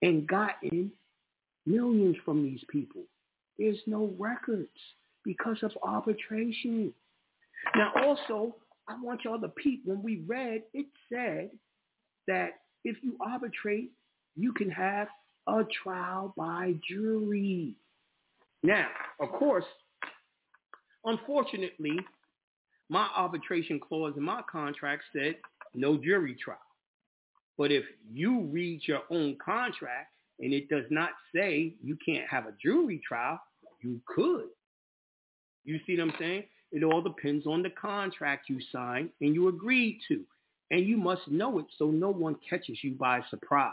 [0.00, 0.90] and gotten
[1.66, 3.02] millions from these people.
[3.58, 4.68] There's no records
[5.24, 6.92] because of arbitration.
[7.76, 8.56] Now also,
[8.88, 11.50] I want y'all to peep, when we read, it said
[12.26, 13.92] that if you arbitrate,
[14.36, 15.08] you can have
[15.46, 17.74] a trial by jury.
[18.62, 18.88] Now,
[19.20, 19.64] of course,
[21.04, 21.96] unfortunately,
[22.88, 25.36] my arbitration clause in my contract said
[25.74, 26.58] no jury trial.
[27.58, 32.46] But if you read your own contract and it does not say you can't have
[32.46, 33.40] a jury trial,
[33.82, 34.46] you could.
[35.64, 36.44] You see what I'm saying?
[36.72, 40.20] It all depends on the contract you signed and you agreed to.
[40.70, 43.72] And you must know it so no one catches you by surprise.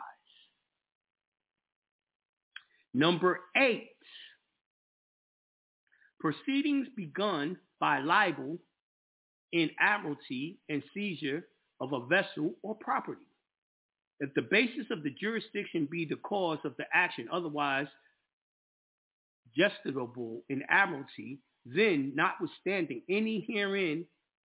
[2.99, 3.91] Number eight,
[6.19, 8.57] proceedings begun by libel
[9.53, 11.47] in admiralty and seizure
[11.79, 13.25] of a vessel or property.
[14.19, 17.87] If the basis of the jurisdiction be the cause of the action otherwise
[19.57, 24.03] justiciable in admiralty, then notwithstanding any herein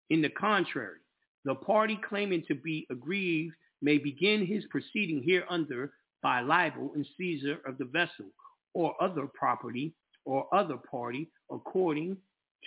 [0.10, 1.00] in the contrary,
[1.46, 5.94] the party claiming to be aggrieved may begin his proceeding hereunder
[6.24, 8.26] by libel and seizure of the vessel
[8.74, 9.94] or other property
[10.26, 12.18] or other party according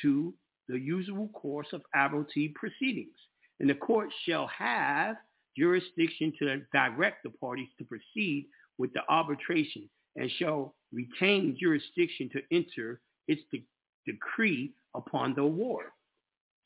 [0.03, 0.33] to
[0.69, 3.17] the usual course of admiralty proceedings.
[3.59, 5.17] And the court shall have
[5.57, 8.47] jurisdiction to direct the parties to proceed
[8.79, 13.67] with the arbitration and shall retain jurisdiction to enter its de-
[14.07, 15.87] decree upon the award.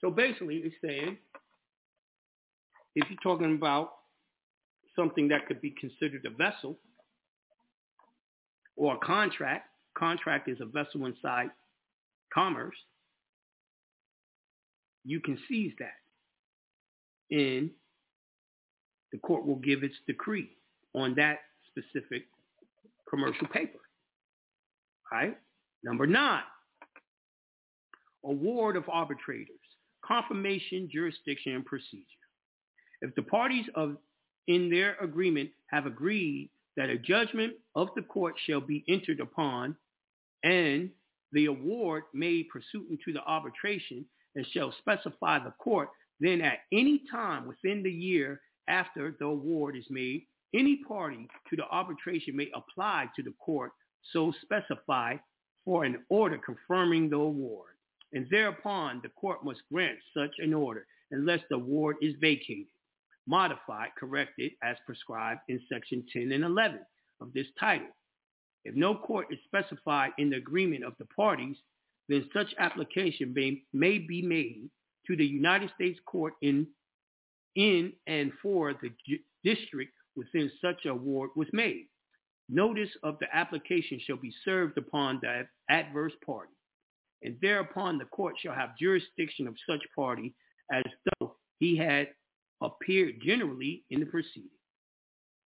[0.00, 1.18] So basically it's saying
[2.96, 3.92] if you're talking about
[5.00, 6.78] something that could be considered a vessel
[8.76, 9.64] or a contract,
[9.96, 11.50] contract is a vessel inside
[12.32, 12.76] commerce,
[15.04, 17.34] you can seize that.
[17.34, 17.70] And
[19.12, 20.50] the court will give its decree
[20.94, 21.38] on that
[21.70, 22.24] specific
[23.08, 23.78] commercial paper.
[25.12, 25.38] All right?
[25.82, 26.42] Number nine,
[28.24, 29.56] award of arbitrators,
[30.04, 32.04] confirmation, jurisdiction, and procedure.
[33.00, 33.96] If the parties of
[34.50, 39.76] in their agreement have agreed that a judgment of the court shall be entered upon
[40.42, 40.90] and
[41.30, 45.88] the award made pursuant to the arbitration and shall specify the court,
[46.18, 51.54] then at any time within the year after the award is made, any party to
[51.54, 53.70] the arbitration may apply to the court
[54.12, 55.14] so specify
[55.64, 57.70] for an order confirming the award.
[58.12, 62.66] And thereupon the court must grant such an order unless the award is vacated,
[63.30, 66.80] modified, corrected as prescribed in section 10 and 11
[67.20, 67.86] of this title.
[68.64, 71.56] If no court is specified in the agreement of the parties,
[72.08, 74.68] then such application may, may be made
[75.06, 76.66] to the United States court in,
[77.54, 78.90] in and for the
[79.44, 81.86] district within such award was made.
[82.48, 86.52] Notice of the application shall be served upon the adverse party,
[87.22, 90.34] and thereupon the court shall have jurisdiction of such party
[90.72, 90.82] as
[91.20, 92.08] though he had
[92.62, 94.50] appeared generally in the proceeding.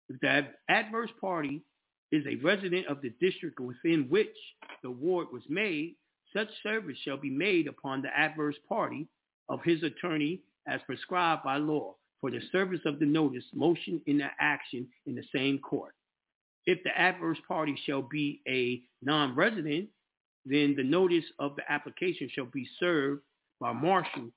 [0.09, 1.63] If the adverse party
[2.11, 4.37] is a resident of the district within which
[4.83, 5.97] the award was made,
[6.35, 9.09] such service shall be made upon the adverse party
[9.49, 14.19] of his attorney as prescribed by law for the service of the notice motion in
[14.19, 15.95] the action in the same court.
[16.67, 19.89] If the adverse party shall be a non-resident,
[20.47, 23.23] then the notice of the application shall be served
[23.61, 24.31] by marshal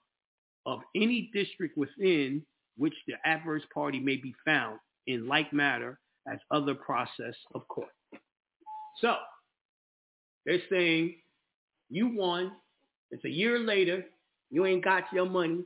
[0.65, 2.43] of any district within
[2.77, 5.99] which the adverse party may be found in like matter
[6.31, 7.89] as other process of court.
[9.01, 9.15] So
[10.45, 11.15] they're saying
[11.89, 12.51] you won.
[13.11, 14.05] It's a year later.
[14.49, 15.63] You ain't got your money.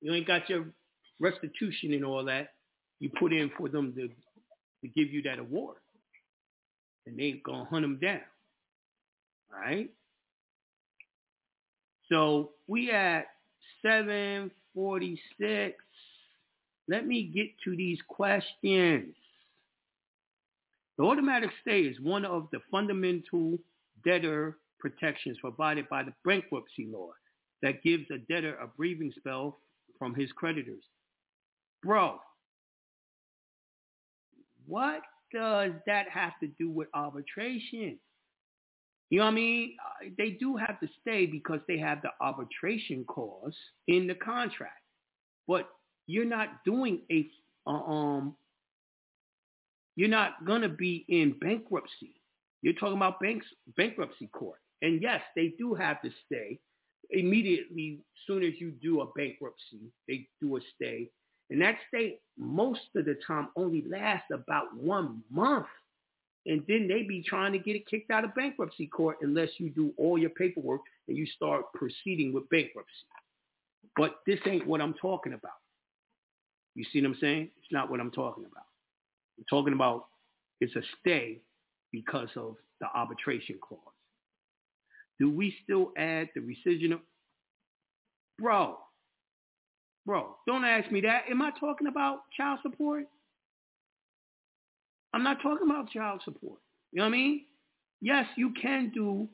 [0.00, 0.66] You ain't got your
[1.20, 2.54] restitution and all that.
[3.00, 5.76] You put in for them to, to give you that award.
[7.06, 8.20] And they ain't going to hunt them down.
[9.52, 9.90] All right?
[12.08, 13.26] So we at
[13.82, 15.76] 746.
[16.88, 19.14] Let me get to these questions.
[20.98, 23.58] The automatic stay is one of the fundamental
[24.04, 27.10] debtor protections provided by the bankruptcy law
[27.62, 29.58] that gives a debtor a breathing spell
[29.98, 30.84] from his creditors.
[31.82, 32.18] Bro,
[34.66, 35.00] what
[35.32, 37.98] does that have to do with arbitration?
[39.10, 39.76] You know what I mean?
[39.84, 43.56] Uh, they do have to stay because they have the arbitration clause
[43.88, 44.80] in the contract.
[45.46, 45.68] But
[46.06, 47.28] you're not doing a
[47.66, 48.36] uh, um
[49.96, 52.20] you're not going to be in bankruptcy.
[52.62, 53.46] You're talking about banks,
[53.76, 54.58] bankruptcy court.
[54.82, 56.58] And yes, they do have to stay
[57.10, 58.00] immediately.
[58.26, 61.10] Soon as you do a bankruptcy, they do a stay.
[61.50, 65.66] And that stay most of the time only lasts about one month.
[66.46, 69.70] And then they be trying to get it kicked out of bankruptcy court unless you
[69.70, 72.92] do all your paperwork and you start proceeding with bankruptcy.
[73.96, 75.52] But this ain't what I'm talking about.
[76.74, 77.50] You see what I'm saying?
[77.58, 78.66] It's not what I'm talking about.
[79.38, 80.06] I'm talking about
[80.60, 81.40] it's a stay
[81.92, 83.80] because of the arbitration clause.
[85.20, 87.00] Do we still add the rescission of
[88.38, 88.78] bro?
[90.06, 91.24] Bro, don't ask me that.
[91.30, 93.04] Am I talking about child support?
[95.14, 96.58] I'm not talking about child support.
[96.92, 97.44] You know what I mean?
[98.00, 99.28] Yes, you can do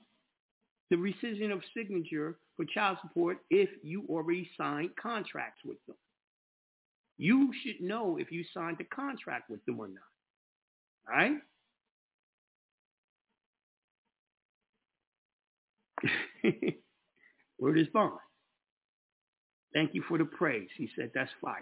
[0.91, 5.97] the rescission of signature for child support if you already signed contracts with them.
[7.21, 9.99] You should know if you signed a contract with them or not.
[11.07, 11.37] All right?
[17.59, 18.19] Word is bond.
[19.75, 20.71] Thank you for the praise.
[20.79, 21.61] He said that's fire.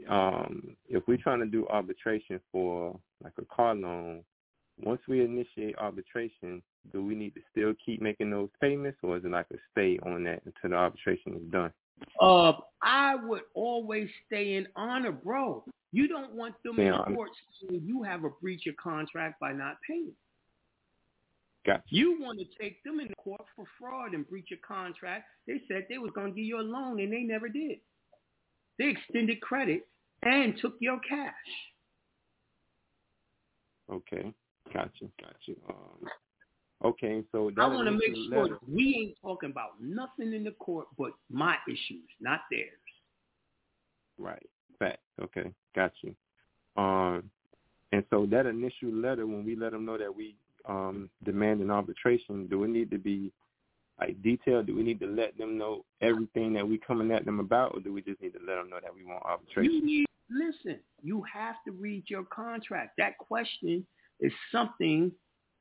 [0.08, 4.24] um, if we're trying to do arbitration for like a car loan,
[4.82, 6.62] once we initiate arbitration,
[6.92, 9.98] do we need to still keep making those payments, or is it like a stay
[10.04, 11.72] on that until the arbitration is done?
[12.20, 12.52] Uh,
[12.82, 15.64] I would always stay in honor, bro.
[15.92, 19.52] You don't want them Stay in court saying you have a breach of contract by
[19.52, 20.12] not paying.
[21.64, 21.82] Gotcha.
[21.88, 25.24] You want to take them in court for fraud and breach of contract.
[25.46, 27.78] They said they was going to give you a loan and they never did.
[28.78, 29.88] They extended credit
[30.22, 31.32] and took your cash.
[33.90, 34.32] Okay.
[34.72, 35.06] Gotcha.
[35.20, 35.58] Gotcha.
[35.68, 36.08] Um,
[36.84, 37.24] okay.
[37.32, 40.52] So that I want to make sure letter- we ain't talking about nothing in the
[40.52, 42.70] court but my issues, not theirs.
[44.18, 44.46] Right.
[44.78, 44.98] Fact.
[45.22, 45.52] Okay.
[45.74, 46.14] Got you.
[46.76, 47.30] Um,
[47.92, 50.36] and so that initial letter, when we let them know that we
[50.68, 53.32] um, demand an arbitration, do we need to be
[53.98, 54.66] like detailed?
[54.66, 57.80] Do we need to let them know everything that we coming at them about, or
[57.80, 59.72] do we just need to let them know that we want arbitration?
[59.72, 62.96] You need, listen, you have to read your contract.
[62.98, 63.86] That question
[64.20, 65.12] is something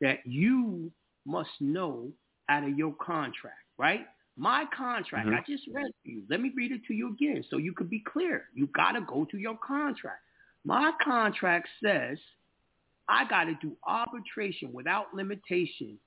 [0.02, 0.92] that you
[1.26, 2.12] must know
[2.50, 4.08] out of your contract, right?
[4.38, 5.38] My contract, Mhm.
[5.38, 6.26] I just read to you.
[6.30, 8.50] Let me read it to you again so you could be clear.
[8.54, 10.22] You got to go to your contract.
[10.64, 12.20] My contract says
[13.08, 16.00] I got to do arbitration without limitation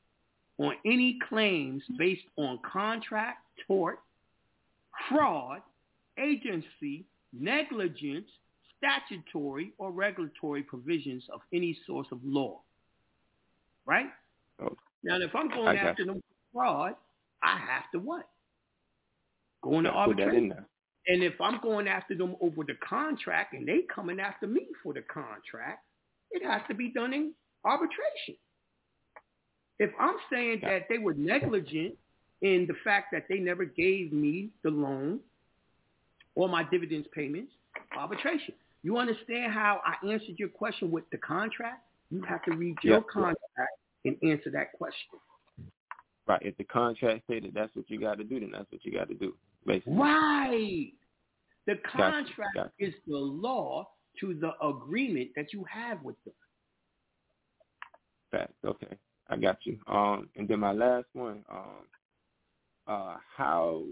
[0.58, 4.00] on any claims based on contract, tort,
[5.08, 5.62] fraud,
[6.18, 8.28] agency, negligence,
[8.78, 12.60] statutory, or regulatory provisions of any source of law.
[13.86, 14.06] Right?
[14.62, 16.94] Oh, Now, if I'm going got after them for fraud,
[17.42, 18.28] I have to what?
[19.62, 20.64] Go into Put that in arbitration.
[21.06, 24.92] And if I'm going after them over the contract and they coming after me for
[24.92, 25.84] the contract,
[26.30, 27.32] it has to be done in
[27.64, 28.36] arbitration.
[29.78, 31.94] If I'm saying that they were negligent
[32.42, 35.20] in the fact that they never gave me the loan
[36.34, 37.52] or my dividends payments,
[37.96, 38.54] arbitration.
[38.82, 41.82] You understand how I answered your question with the contract?
[42.10, 43.40] You have to read your contract
[44.04, 45.18] and answer that question.
[46.26, 46.42] Right.
[46.42, 49.08] If the contract that that's what you got to do, then that's what you got
[49.08, 49.34] to do.
[49.66, 49.94] Basically.
[49.94, 50.92] Right.
[51.66, 52.70] The Gotcha, contract gotcha.
[52.78, 53.88] is the law
[54.20, 56.34] to the agreement that you have with them.
[58.30, 58.52] Fact.
[58.64, 58.96] Okay.
[59.28, 59.78] I got you.
[59.86, 61.44] Um, and then my last one.
[61.50, 61.86] Um,
[62.86, 63.82] uh, how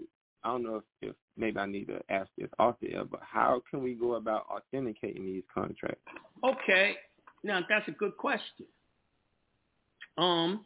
[0.46, 3.18] I don't know if, if maybe I need to ask this off the air, but
[3.20, 6.00] how can we go about authenticating these contracts?
[6.44, 6.94] Okay.
[7.42, 8.66] Now that's a good question.
[10.16, 10.64] Um,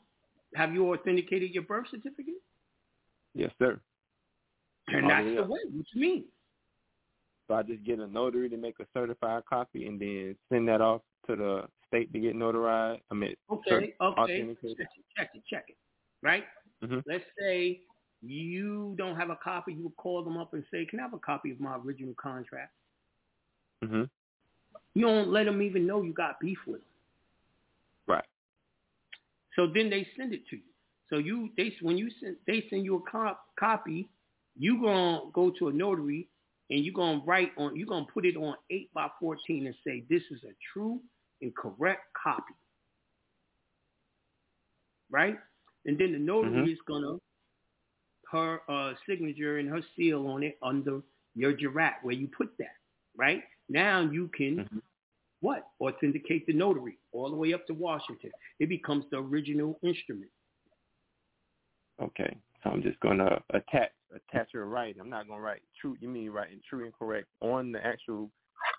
[0.55, 2.43] have you authenticated your birth certificate?
[3.35, 3.81] Yes, sir.
[4.89, 5.59] And that's the way.
[5.73, 6.25] What you mean?
[7.49, 10.83] So I just get a notary to make a certified copy and then send that
[10.83, 13.01] off to the state to get notarized.
[13.11, 13.71] I mean, Okay,
[14.01, 14.47] cert- okay.
[14.63, 15.77] Check it, check it, check it.
[16.23, 16.45] Right?
[16.83, 17.03] Mhm.
[17.07, 17.81] Let's say
[18.23, 19.73] you don't have a copy.
[19.75, 22.15] You would call them up and say, "Can I have a copy of my original
[22.15, 22.73] contract?"
[23.83, 24.11] Mhm.
[24.95, 26.91] You don't let them even know you got beef with them.
[28.07, 28.27] Right.
[29.57, 30.63] So then they send it to you.
[31.09, 34.09] So you they when you send they send you a cop, copy,
[34.57, 36.29] you gonna go to a notary
[36.71, 40.05] and you're gonna write on, you're gonna put it on eight by fourteen and say
[40.09, 41.01] this is a true
[41.43, 42.55] and correct copy,
[45.11, 45.39] right?
[45.87, 46.73] And then the notary Mhm.
[46.73, 47.19] is gonna
[48.31, 51.01] her uh, signature and her seal on it under
[51.35, 52.77] your jurat where you put that,
[53.17, 53.43] right?
[53.69, 54.83] Now you can Mhm.
[55.41, 55.69] what?
[55.81, 58.31] Authenticate the notary all the way up to Washington.
[58.59, 60.31] It becomes the original instrument.
[62.01, 62.37] Okay.
[62.63, 65.01] So I'm just gonna attach attach your writing.
[65.01, 65.97] I'm not gonna write true.
[66.01, 68.31] You mean writing true and correct on the actual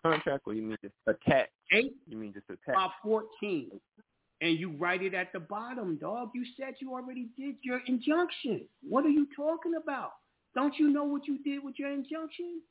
[0.03, 1.49] contract, or you mean just attach?
[1.71, 2.75] Eight You mean just attach?
[2.75, 3.79] by fourteen.
[4.41, 6.31] And you write it at the bottom, dog.
[6.33, 8.61] You said you already did your injunction.
[8.81, 10.13] What are you talking about?
[10.55, 12.61] Don't you know what you did with your injunction?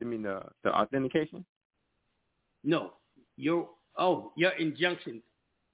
[0.00, 1.44] You mean the the authentication?
[2.64, 2.94] No.
[3.36, 5.22] Your oh, your injunction.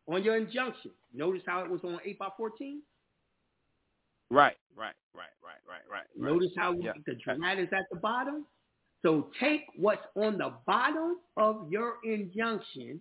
[0.09, 0.91] On your injunction.
[1.15, 2.83] Notice how it was on eight by fourteen?
[4.31, 6.05] Right, right, right, right, right, right.
[6.17, 6.93] Notice how Yeah.
[7.07, 8.45] the jurat is at the bottom?
[9.03, 13.01] So take what's on the bottom of your injunction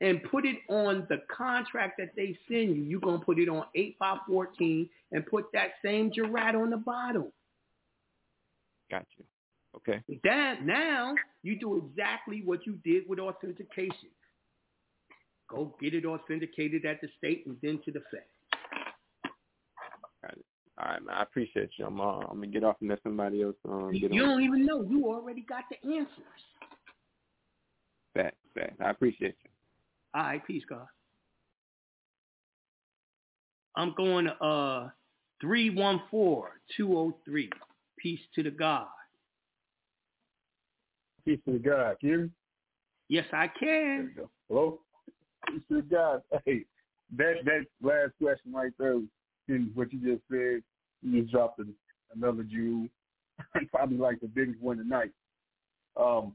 [0.00, 2.82] and put it on the contract that they send you.
[2.82, 6.70] You're going to put it on 8 by 14 and put that same jurat on
[6.70, 7.32] the bottom.
[8.90, 9.24] Got you.
[9.76, 10.02] Okay.
[10.24, 14.10] That now you do exactly what you did with authentication.
[15.48, 18.22] Go get it authenticated at the state and then to the Fed.
[20.78, 21.14] All right, man.
[21.16, 21.86] I appreciate you.
[21.86, 24.18] I'm uh, I'm gonna get off and let somebody else um You on.
[24.18, 24.82] don't even know.
[24.82, 26.10] You already got the answers.
[28.14, 28.34] that.
[28.54, 28.74] That.
[28.80, 29.50] I appreciate you.
[30.14, 30.86] All right, peace, God.
[33.76, 34.88] I'm going to uh
[35.42, 36.42] 314-203.
[37.98, 38.86] Peace to the God.
[41.24, 41.96] Peace to the God.
[42.00, 42.30] Can you?
[43.08, 44.12] Yes, I can.
[44.16, 44.30] go.
[44.48, 44.80] Hello?
[45.48, 46.22] Peace to the God.
[46.44, 46.64] Hey,
[47.16, 49.00] that that last question right there,
[49.48, 50.62] in what you just said,
[51.02, 51.60] you just dropped
[52.14, 52.88] another Jew,
[53.70, 55.10] probably like the biggest one tonight.
[55.96, 56.32] Um,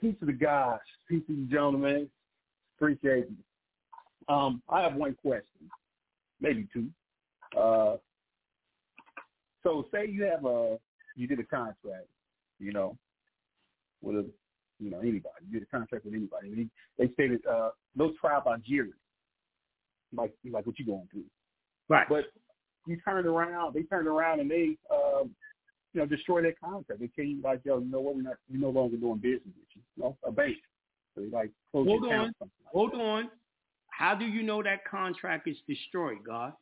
[0.00, 0.78] peace to the guys.
[1.08, 2.08] Peace to the gentlemen.
[2.78, 3.30] Appreciate it.
[4.28, 5.70] Um, I have one question,
[6.40, 6.88] maybe two.
[7.58, 7.96] Uh,
[9.62, 10.78] so say you have a,
[11.16, 12.06] you did a contract,
[12.60, 12.96] you know,
[14.00, 14.26] with a,
[14.78, 15.44] you know, anybody.
[15.50, 16.52] You did a contract with anybody.
[16.52, 18.92] And they stated uh, no trial by jury,
[20.14, 21.24] like like what you're going through.
[21.88, 22.06] Right.
[22.08, 22.26] But
[22.86, 25.30] you turned around, they turned around and they, um,
[25.94, 27.00] you know, destroy their contract.
[27.00, 29.42] They tell you like, yo, you know what, we're not, we're no longer doing business
[29.46, 29.82] with you.
[29.96, 30.58] You know, a bank.
[31.18, 32.32] So they like close Hold on.
[32.40, 33.30] like Hold on.
[33.88, 36.52] How do you know that contract is destroyed, God?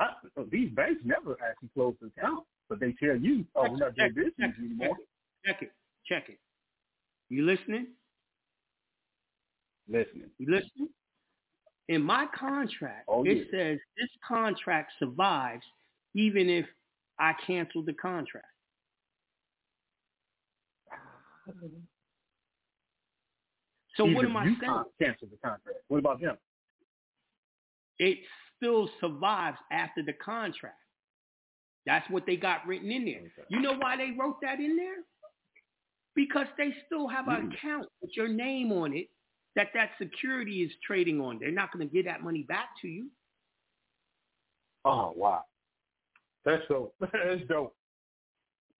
[0.00, 0.06] I,
[0.36, 3.94] uh, these banks never actually close the account, but they tell you, oh, we're not
[3.94, 4.96] doing Check it, business check it, anymore.
[5.46, 5.72] Check it.
[6.06, 6.38] Check it.
[7.28, 7.88] You listening?
[9.88, 10.30] Listening.
[10.38, 10.88] You listening?
[11.88, 13.44] In my contract, Oh, it yeah.
[13.52, 15.64] says this contract survives
[16.14, 16.66] even if
[17.20, 18.46] I cancel the contract.
[20.90, 21.52] Ah.
[23.96, 24.84] So Even what am I saying?
[25.00, 25.78] cancel the contract.
[25.88, 26.36] What about them?
[27.98, 28.18] It
[28.56, 30.78] still survives after the contract.
[31.86, 33.18] That's what they got written in there.
[33.20, 33.46] Okay.
[33.50, 34.96] You know why they wrote that in there?
[36.16, 37.54] Because they still have an Mm.
[37.54, 39.10] account with your name on it
[39.54, 41.38] that that security is trading on.
[41.38, 43.10] They're not going to give that money back to you.
[44.84, 45.44] Oh wow,
[46.44, 46.94] that's dope.
[47.00, 47.74] That's dope.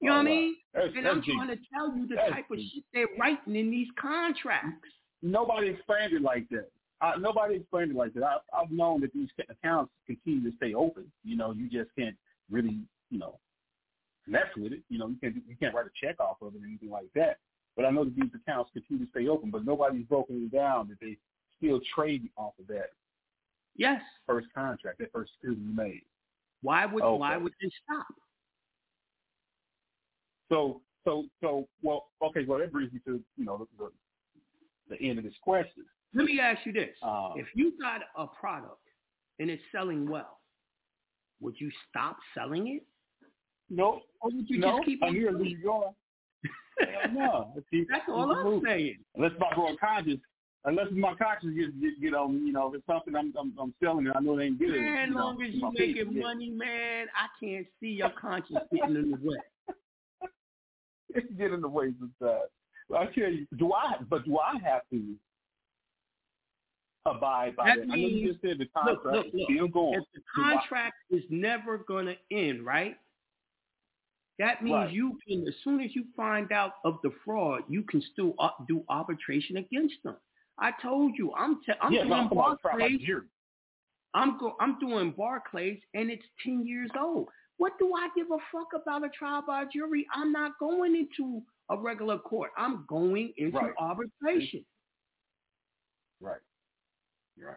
[0.00, 0.56] You know Oh, what I mean?
[0.74, 1.34] That's, And I'm deep.
[1.34, 2.72] trying to tell you the That's type of deep.
[2.74, 4.86] shit they're writing in these contracts.
[5.24, 6.70] Nobody explained it like that.
[7.00, 8.22] Uh, nobody explained it like that.
[8.24, 11.10] I, I've known that these accounts continue to stay open.
[11.24, 12.14] You know, you just can't
[12.50, 13.38] really, you know,
[14.26, 14.82] mess with it.
[14.90, 17.08] You know, you can't you can't write a check off of it or anything like
[17.14, 17.38] that.
[17.74, 20.88] But I know that these accounts continue to stay open, but nobody's broken it down
[20.88, 21.16] that they
[21.56, 22.90] still trade off of that
[23.76, 24.02] Yes.
[24.26, 26.02] first contract, that first you made.
[26.62, 27.18] Why would Okay.
[27.18, 28.06] why would they stop?
[30.50, 33.90] So, so, so, well, okay, well, that brings me to, you know, the, the,
[34.88, 35.84] the end of this question.
[36.14, 36.90] Let me ask you this.
[37.02, 38.78] Uh, if you got a product
[39.38, 40.38] and it's selling well,
[41.40, 42.82] would you stop selling it?
[43.70, 45.94] no, Or would you no, just keep I'm on here selling New York.
[46.78, 47.54] Hell no.
[47.70, 48.62] Keep- That's all I'm moving.
[48.68, 48.96] saying.
[49.16, 50.18] Unless my growing conscious,
[50.64, 53.74] unless my conscience gets get, get on, you know, if it's something I'm, I'm, I'm
[53.82, 54.70] selling and I know it ain't good.
[54.80, 56.22] Man, know, long as you making people, yeah.
[56.22, 59.36] money, man, I can't see your conscience getting in the way.
[61.10, 62.50] It get in the way sometimes.
[62.96, 63.96] I tell you, do I?
[64.08, 65.14] But do I have to
[67.06, 67.82] abide by That that?
[67.82, 68.72] I know you means- just said the Look,
[69.02, 69.50] contract look, is look.
[69.50, 69.94] still going.
[69.94, 72.98] If the Do I- contract is never going to end, right?
[74.38, 74.92] That means Right.
[74.92, 78.50] you can, as soon as you find out of the fraud, you can still uh,
[78.66, 80.16] do arbitration against them.
[80.58, 83.00] I told you, I'm te- I'm yeah, doing I'm talking about trial by Barclays.
[83.02, 83.28] jury.
[84.14, 87.28] I'm go- I'm doing Barclays, and it's ten years old.
[87.58, 90.06] What do I give a fuck about a trial by jury?
[90.12, 92.50] I'm not going into a regular court.
[92.56, 93.74] I'm going into Right.
[93.78, 94.64] arbitration.
[96.20, 96.40] Right.
[97.36, 97.56] Right.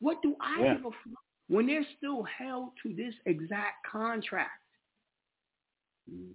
[0.00, 0.74] What do I Yeah.
[0.74, 4.62] give a fuck when they're still held to this exact contract?
[6.08, 6.34] Mhm.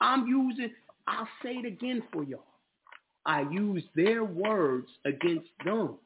[0.00, 0.74] I'm using,
[1.06, 2.60] I'll say it again for y'all.
[3.24, 5.98] I use their words against them.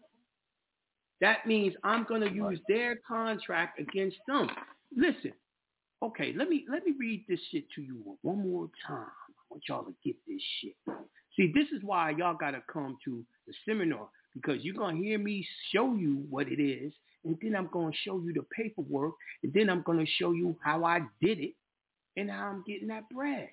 [1.21, 4.51] That means I'm going to use their contract against them.
[4.95, 5.33] Listen,
[6.03, 9.26] okay, let me let me read this shit to you one more time.
[9.57, 10.75] Want y'all to get this shit.
[11.35, 15.03] See, this is why y'all got to come to the seminar because you're going to
[15.03, 16.93] hear me show you what it is,
[17.25, 20.33] and then I'm going to show you the paperwork, and then I'm going to show
[20.33, 21.55] you how I did it
[22.19, 23.49] and how I'm getting that bread.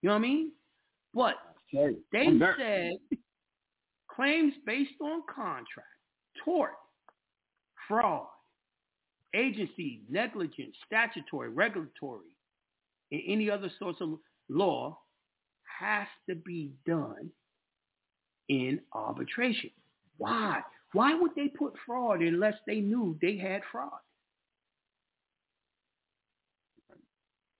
[0.00, 0.52] You know what I mean?
[1.12, 1.34] But
[1.74, 1.94] Okay.
[2.10, 2.92] they said
[4.08, 5.88] claims based on contract,
[6.42, 6.72] tort,
[7.86, 8.28] fraud,
[9.34, 12.30] agency, negligence, statutory, regulatory,
[13.12, 14.18] and any other source of
[14.48, 14.98] law
[15.78, 17.30] has to be done
[18.48, 19.70] in arbitration.
[20.18, 20.60] Why?
[20.92, 23.90] Why would they put fraud unless they knew they had fraud?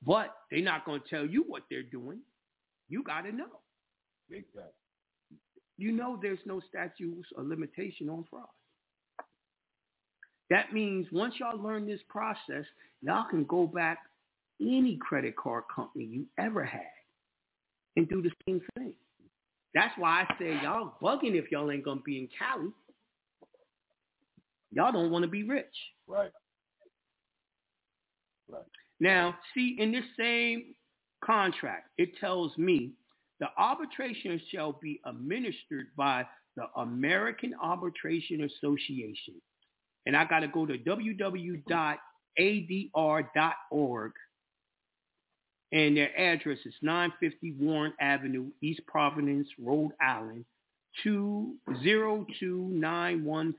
[0.07, 2.21] But they're not going to tell you what they're doing.
[2.89, 3.47] You got to know.
[4.31, 4.65] Time.
[5.77, 8.47] You know there's no statutes or limitation on fraud.
[10.51, 12.65] That means once y'all learn this process,
[13.03, 13.99] y'all can go back
[14.61, 16.83] any credit card company you ever had
[17.97, 18.93] and do the same thing.
[19.75, 22.71] That's why I say y'all bugging if y'all ain't gonna be in Cali.
[24.73, 25.67] Y'all don't want to be rich.
[26.07, 26.31] Right.
[28.49, 28.63] Right.
[29.01, 30.75] Now, see, in this same
[31.25, 32.93] contract, it tells me
[33.41, 36.27] the arbitration shall be administered by
[36.57, 39.35] the American Arbitration Association.
[40.07, 41.73] And I got to go to www.adr.org.
[45.75, 50.45] And their address is 950 Warren Avenue, East Providence, Rhode Island,
[51.03, 53.55] 202914.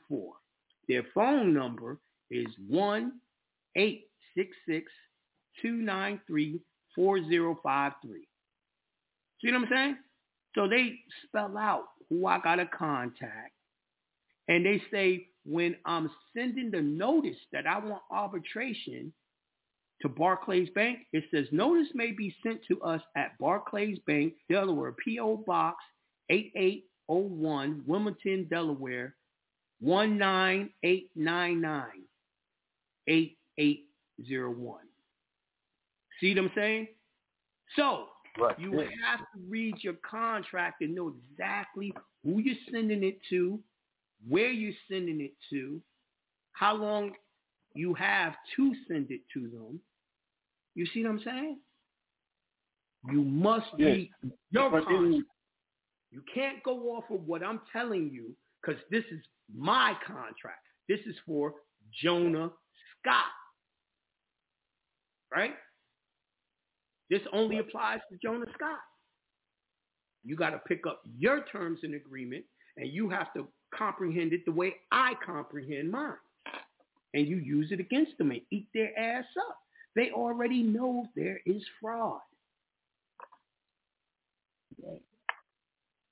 [0.87, 1.97] Their phone number
[2.31, 3.11] is 1
[3.75, 4.89] 866
[5.61, 6.61] 293
[6.95, 8.27] 4053.
[9.41, 9.97] See what I'm saying?
[10.55, 10.95] So they
[11.27, 13.51] spell out who I got to contact.
[14.47, 19.11] And they say, when I'm sending the notice that I want arbitration
[20.01, 24.91] to Barclays Bank, it says notice may be sent to us at Barclays Bank, Delaware,
[25.03, 25.37] P.O.
[25.47, 25.77] Box
[26.29, 29.15] 8801, Wilmington, Delaware,
[29.81, 31.85] 19899
[33.07, 34.79] 8801.
[36.19, 36.87] See what I'm saying?
[37.75, 38.57] So Right.
[38.59, 38.89] you Yeah.
[39.05, 41.93] have to read your contract and know exactly
[42.23, 43.61] who you're sending it to,
[44.27, 45.81] where you're sending it to,
[46.53, 47.15] how long
[47.75, 49.79] you have to send it to them.
[50.75, 51.59] You see what I'm saying?
[53.11, 53.87] You must Yes.
[53.95, 54.11] read
[54.49, 55.29] your contract.
[56.11, 59.21] You can't go off of what I'm telling you because this is
[59.53, 60.65] my contract.
[60.87, 61.61] This is for
[61.91, 62.51] Jonah
[62.99, 63.31] Scott.
[65.31, 65.55] Right?
[67.09, 68.79] This only applies to Jonah Scott.
[70.23, 72.45] You got to pick up your terms and agreement
[72.77, 76.17] and you have to comprehend it the way I comprehend mine.
[77.15, 79.57] And you use it against them and eat their ass up.
[79.95, 82.19] They already know there is fraud.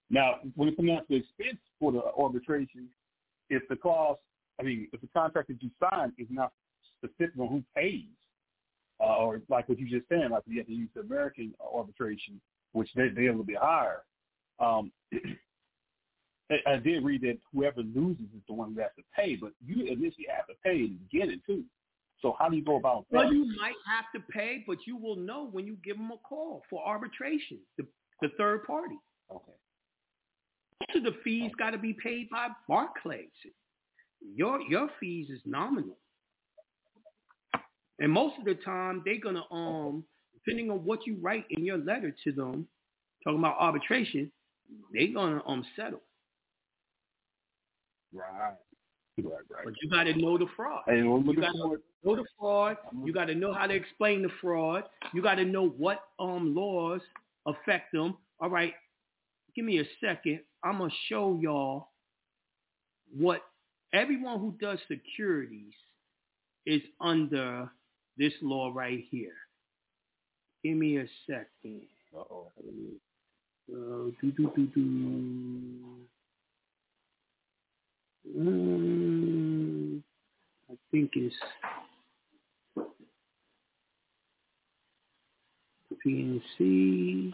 [0.10, 2.88] Now, when it comes down to the expense for the arbitration,
[3.50, 4.22] if the cost,
[4.60, 6.54] I mean, if the contract that you sign is not
[6.98, 8.06] specific on who pays,
[9.02, 12.40] uh, or like what you just said, like you have to use the American arbitration,
[12.72, 14.04] which they, they're a little bit higher.
[14.60, 14.92] Um,
[16.52, 19.52] I, I did read that whoever loses is the one who has to pay, but
[19.66, 21.64] you initially have to pay to get it too.
[22.22, 23.18] So how do you go about that?
[23.18, 26.18] Well, you might have to pay, but you will know when you give them a
[26.18, 27.86] call for arbitration, the,
[28.22, 28.96] the third party.
[29.30, 29.52] Okay.
[30.88, 33.30] Most of the fees got to be paid by Barclays.
[34.36, 35.98] Your your fees is nominal,
[38.00, 41.78] and most of the time they're gonna um depending on what you write in your
[41.78, 42.68] letter to them,
[43.24, 44.32] talking about arbitration,
[44.94, 46.02] they're gonna um settle.
[48.14, 48.54] Right.
[49.22, 49.66] Right, right.
[49.66, 50.84] But you got to know the fraud.
[50.88, 51.58] We're You got to
[52.04, 52.78] know the fraud.
[53.06, 54.86] You got to know how to explain the fraud.
[55.14, 57.02] You got to know what um laws
[57.46, 58.18] affect them.
[58.40, 58.74] All right,
[59.56, 60.40] give me a second.
[60.64, 61.90] I'm gonna show y'all
[63.16, 63.44] what
[63.94, 65.74] everyone who does securities
[66.66, 67.70] is under
[68.18, 69.36] this law right here.
[70.64, 71.82] Give me a second.
[72.16, 72.48] Uh-oh.
[73.72, 75.96] Uh, do, do, do, do.
[78.36, 80.02] Mm,
[80.70, 81.36] I think it's
[86.06, 87.34] PNC,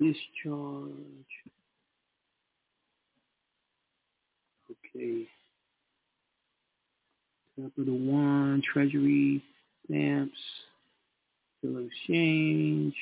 [0.00, 0.94] discharge.
[4.70, 5.26] Okay.
[7.56, 9.42] Capital One, Treasury,
[9.84, 10.38] stamps,
[11.62, 12.94] bill exchange,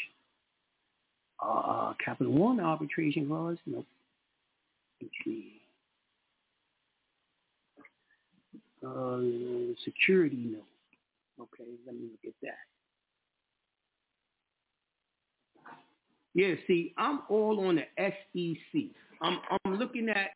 [1.41, 3.59] uh, Capital One arbitration clause.
[3.66, 3.87] Nope.
[5.03, 5.58] Okay.
[8.87, 10.64] Uh, security note.
[11.41, 12.59] Okay, let me look at that.
[16.35, 18.83] Yeah, see, I'm all on the SEC.
[19.20, 20.31] I'm I'm looking at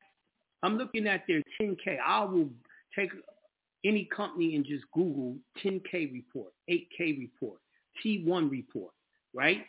[0.63, 1.99] I'm looking at their 10K.
[2.05, 2.49] I will
[2.97, 3.11] take
[3.85, 7.59] any company and just Google 10K report, 8K report,
[8.05, 8.93] T1 report,
[9.35, 9.65] right?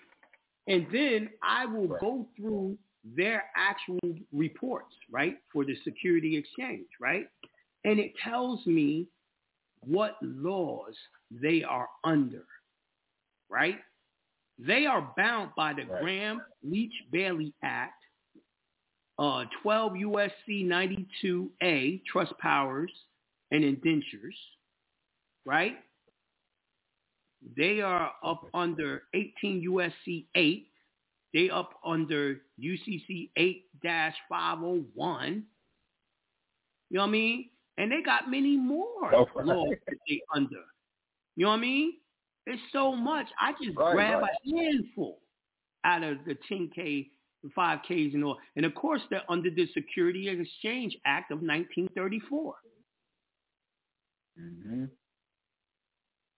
[0.68, 2.02] And then I will Right.
[2.02, 4.00] go through their actual
[4.32, 7.28] reports, right, for the security exchange, right?
[7.86, 9.08] And it tells me
[9.82, 10.96] what laws
[11.32, 12.46] they are under,
[13.50, 13.80] right?
[14.58, 16.02] They are bound by the Right.
[16.02, 18.02] Gramm Leach Bliley Act,
[19.20, 22.92] uh, 12 USC 92A, trust powers
[23.52, 24.38] and indentures,
[25.46, 25.78] right?
[27.58, 30.68] They are up under 18 USC 8.
[31.34, 35.44] They up under UCC 8-501.
[36.90, 37.50] You know what I mean?
[37.78, 39.46] And they got many more Oh, right.
[39.46, 40.64] laws that they under.
[41.36, 41.94] You know what I mean?
[42.46, 43.28] It's so much.
[43.40, 44.32] I just Right, grab right.
[44.46, 45.20] a handful
[45.84, 47.10] out of the 10K,
[47.42, 48.38] the 5Ks and all.
[48.56, 52.56] And of course, they're under the Security Exchange Act of 1934.
[54.40, 54.86] Mm-hmm.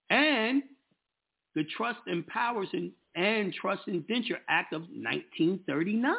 [0.10, 0.64] and
[1.56, 6.14] the Trust and Powers and, and Trust Indenture Act of 1939.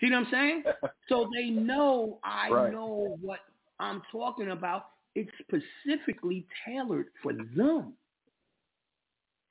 [0.00, 0.62] See what I'm saying?
[1.08, 2.70] So they know I Right.
[2.70, 3.40] know what
[3.80, 4.90] I'm talking about.
[5.14, 7.94] It's specifically tailored for them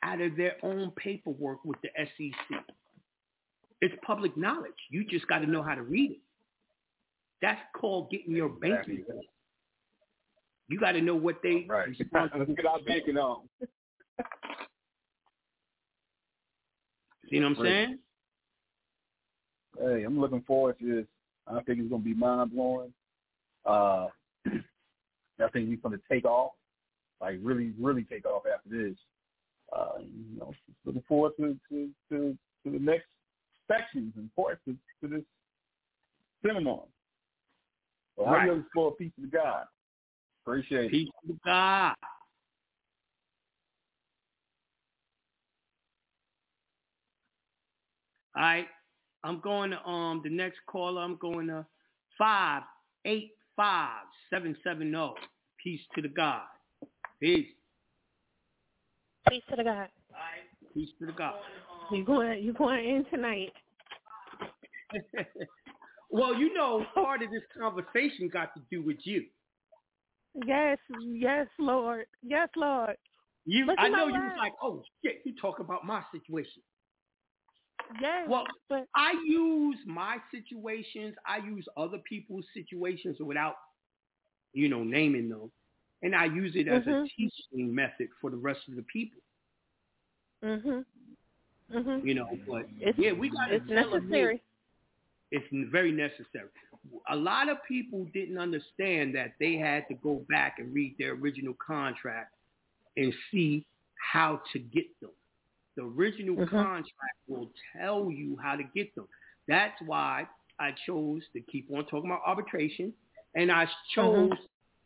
[0.03, 2.63] out of their own paperwork with the SEC.
[3.81, 4.77] It's public knowledge.
[4.91, 6.19] You just got to know how to read it.
[7.41, 8.99] That's called getting your banking.
[8.99, 9.29] Exactly.
[10.69, 11.87] You got to know what they Right.
[12.13, 13.49] Let's get our banking on.
[17.29, 17.99] See what I'm saying?
[19.80, 21.05] Hey, I'm looking forward to this.
[21.47, 22.93] I think it's gonna be mind blowing.
[23.65, 24.07] Uh,
[24.47, 26.51] I think we're gonna take off,
[27.21, 28.97] like really, really take off after this.
[29.75, 30.53] Uh, you know,
[30.86, 33.07] looking forward to to to, to the next
[33.67, 35.23] sections and parts to, to this
[36.45, 36.84] seminar.
[38.15, 38.41] Well, Right.
[38.41, 39.65] I really for peace to God.
[40.43, 40.91] Appreciate it.
[40.91, 41.93] Peace to God.
[48.36, 48.67] All right.
[49.28, 51.01] I'm going to um the next caller.
[51.01, 51.65] I'm going to
[52.17, 52.63] five
[53.05, 55.15] eight five seven seven zero.
[55.61, 56.43] Peace to the God.
[57.19, 57.47] Peace.
[59.30, 59.89] Peace to the God.
[60.73, 61.36] Peace to the God.
[61.91, 62.41] You going?
[62.41, 63.51] You going in tonight?
[66.09, 69.25] well, you know, part of this conversation got to do with you.
[70.45, 72.05] Yes, yes, Lord.
[72.21, 72.95] Yes, Lord.
[73.45, 76.61] You, Look I know you was like, oh shit, you talk about my situation.
[78.01, 78.27] Yes.
[78.29, 81.15] Well, but I use my situations.
[81.25, 83.55] I use other people's situations without,
[84.53, 85.51] you know, naming them,
[86.01, 87.09] and I use it as a Mhm.
[87.17, 89.21] teaching method for the rest of the people.
[90.43, 90.85] mhm.
[91.71, 92.03] Mhm.
[92.03, 94.41] You know, but It's, yeah, we got it's necessary.
[95.31, 96.49] It's very necessary.
[97.09, 101.13] A lot of people didn't understand that they had to go back and read their
[101.13, 102.33] original contract
[102.95, 103.65] and see
[103.95, 105.11] how to get them.
[105.78, 106.49] The original Mhm.
[106.49, 109.07] contract will tell you how to get them.
[109.47, 110.28] That's why
[110.59, 112.93] I chose to keep on talking about arbitration,
[113.36, 114.36] and I chose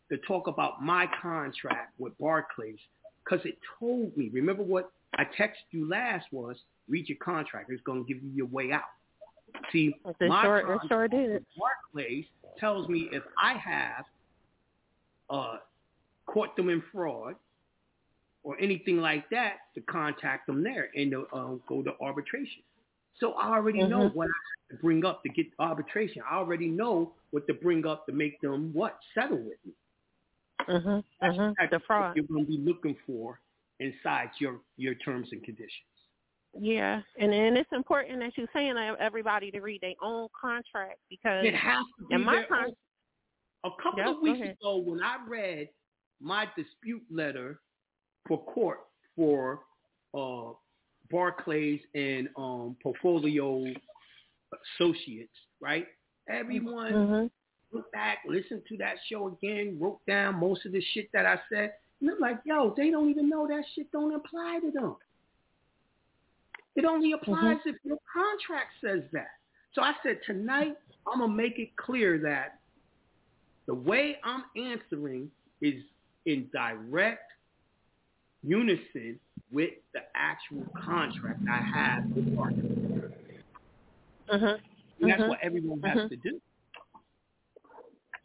[0.09, 2.79] to talk about my contract with Barclays
[3.23, 4.27] because it told me.
[4.29, 7.69] Remember what I texted you last was read your contract.
[7.71, 8.83] It's going to give you your way out.
[9.71, 11.33] See, It my sure, contract sure did.
[11.35, 12.25] with Barclays
[12.57, 14.05] tells me if I have
[15.29, 15.59] uh,
[16.25, 17.37] caught them in fraud
[18.43, 22.63] or anything like that, to contact them there and to uh, go to arbitration.
[23.19, 24.13] So I already know Mhm.
[24.13, 26.23] what I bring up to get arbitration.
[26.29, 29.73] I already know what to bring up to make them what settle with me.
[30.67, 31.03] Mhm.
[31.21, 31.57] Mhm.
[31.59, 32.15] That's The what fraud.
[32.15, 33.41] you're going to be looking for
[33.79, 35.87] inside your your terms and conditions.
[36.59, 41.45] Yeah, and and it's important that you're saying everybody to read their own contract because
[41.45, 42.75] It has to be in my own.
[43.63, 45.69] A couple Yep, of weeks ago, when I read
[46.19, 47.61] my dispute letter
[48.27, 48.79] for court
[49.15, 49.61] for
[50.13, 50.53] uh,
[51.09, 53.65] Barclays and um, Portfolio
[54.79, 55.87] Associates, right?
[56.27, 57.31] Everyone Mhm.
[57.71, 61.41] looked back, listened to that show again, wrote down most of the shit that I
[61.49, 64.95] said, and I'm like, yo, they don't even know that shit don't apply to them.
[66.75, 69.31] It only applies if your contract says that.
[69.73, 72.59] So I said tonight I'm gonna make it clear that
[73.65, 75.83] the way I'm answering is
[76.25, 77.31] in direct
[78.43, 79.19] unison
[79.51, 82.55] with the actual contract I have with Parker.
[84.29, 84.61] Mhm.
[85.01, 85.29] And that's Mhm.
[85.29, 86.09] what everyone has Mhm.
[86.09, 86.41] to do.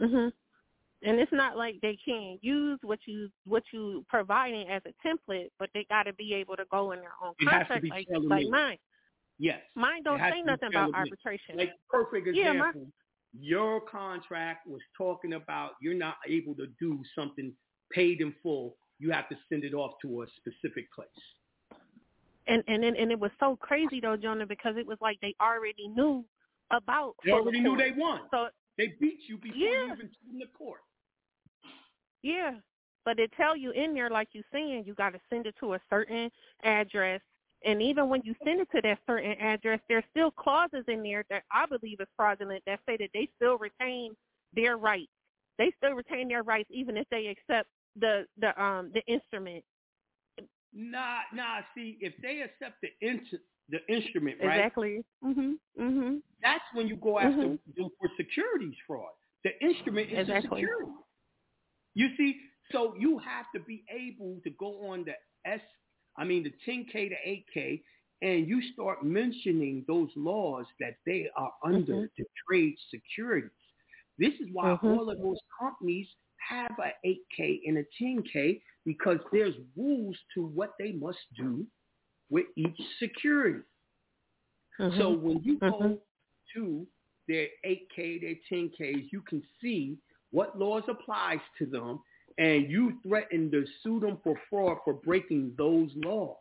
[0.01, 0.33] Mhm.
[1.03, 5.51] And it's not like they can't use what you what you providing as a template,
[5.59, 7.91] but they got to be able to go in their own It has to contract
[7.91, 8.79] like like mine.
[9.39, 9.63] Yes.
[9.75, 11.57] Mine don't say nothing about arbitration.
[11.59, 12.55] Like perfect example.
[12.81, 12.93] Yeah, my-
[13.39, 17.55] your contract was talking about you're not able to do something
[17.91, 18.77] paid in full.
[18.99, 21.09] You have to send it off to a specific place.
[22.49, 25.35] And and then and it was so crazy though, Jonah, because it was like they
[25.41, 26.25] already knew
[26.71, 27.15] about.
[27.25, 28.21] They already knew they won.
[28.31, 30.81] So They beat you before you even took the court.
[32.23, 32.55] Yeah,
[33.05, 35.75] but they tell you in there, like you saying, you got to send it to
[35.75, 36.31] a certain
[36.65, 37.21] address.
[37.65, 41.25] And even when you send it to that certain address, there's still clauses in there
[41.31, 44.15] that I believe is fraudulent that say that they still retain
[44.55, 45.11] their rights.
[45.59, 47.69] They still retain their rights even if they accept
[47.99, 49.65] the the um the instrument.
[50.73, 51.61] Nah, nah.
[51.75, 54.59] See, if they accept the int- the instrument, right?
[54.59, 55.05] Exactly.
[55.25, 55.59] Mhm.
[55.79, 56.23] Mhm.
[56.43, 57.59] That's when you go after Mhm.
[57.77, 59.13] them for securities fraud.
[59.45, 60.63] The instrument is Exactly.
[60.63, 60.93] the security.
[61.95, 62.41] You see,
[62.73, 65.15] so you have to be able to go on the
[65.47, 65.61] S,
[66.17, 67.83] I mean the 10K to 8K,
[68.23, 72.11] and you start mentioning those laws that they are under Mhm.
[72.17, 73.51] to trade securities.
[74.19, 74.83] This is why Mhm.
[74.85, 76.09] all of those companies
[76.49, 81.67] have a 8K and a 10K because there's rules to what they must do
[82.31, 83.63] with each security.
[84.79, 84.99] Mhm.
[84.99, 86.01] So when you go Mhm.
[86.55, 86.87] to
[87.27, 89.99] their 8K, their 10Ks, you can see
[90.31, 92.03] what laws applies to them,
[92.39, 96.37] and you threaten to sue them for fraud for breaking those laws.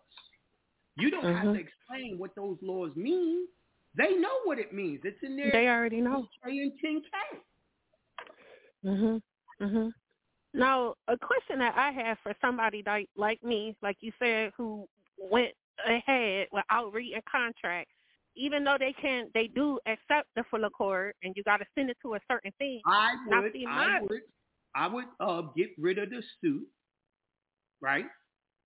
[0.97, 1.53] You don't have Mhm.
[1.55, 3.47] to explain what those laws mean.
[3.95, 5.01] They know what it means.
[5.05, 5.51] It's in there.
[5.51, 6.27] They already know.
[6.43, 7.41] 8K and 10K.
[8.83, 9.21] Mhm.
[9.66, 9.93] Mhm.
[10.53, 14.88] Now, a question that I have for somebody like like me, like you said, who
[15.20, 15.53] went
[15.86, 17.91] ahead without reading contract,
[18.36, 21.89] even though they can, they do accept the full accord, and you got to send
[21.91, 22.82] it to a certain thing.
[22.86, 24.22] I would, I my- would,
[24.76, 26.68] I would uh, get rid of the suit,
[27.82, 28.07] right,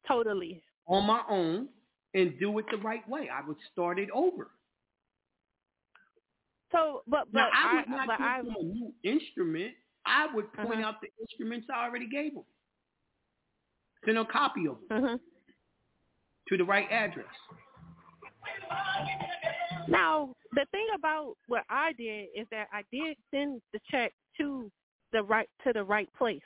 [0.08, 0.64] Totally.
[0.88, 1.70] on my own,
[2.14, 3.30] and do it the right way.
[3.30, 4.52] I would start it over.
[6.72, 9.76] So, but but Now, I I, would not but give I, them a new instrument.
[10.06, 10.88] I would point Uh-huh.
[10.90, 12.46] out the instruments I already gave them.
[14.06, 15.20] Send a copy of them Mhm.
[16.48, 17.28] to the right address.
[19.88, 24.72] Now, the thing about what I did is that I did send the check to
[25.12, 26.44] the right to the right place.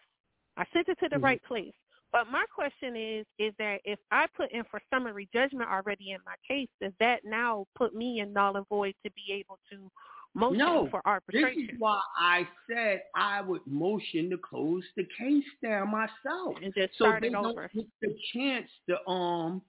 [0.58, 1.24] I sent it to the Mhm.
[1.24, 1.76] right place.
[2.12, 6.22] But my question is is that if I put in for summary judgment already in
[6.26, 9.92] my case, does that now put me in null and void to be able to
[10.36, 11.70] motion no, for this arbitration?
[11.74, 16.56] is why I said I would motion to close the case down myself.
[16.64, 17.70] And just so start it don't over.
[17.74, 19.62] get the chance to um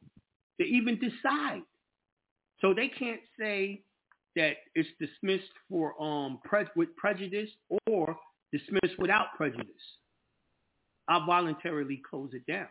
[0.60, 1.62] to even decide.
[2.60, 3.82] So they can't say
[4.36, 7.50] that it's dismissed for um pre- with prejudice
[7.86, 8.16] or
[8.52, 9.66] dismissed without prejudice.
[11.08, 12.68] I'll voluntarily close it down.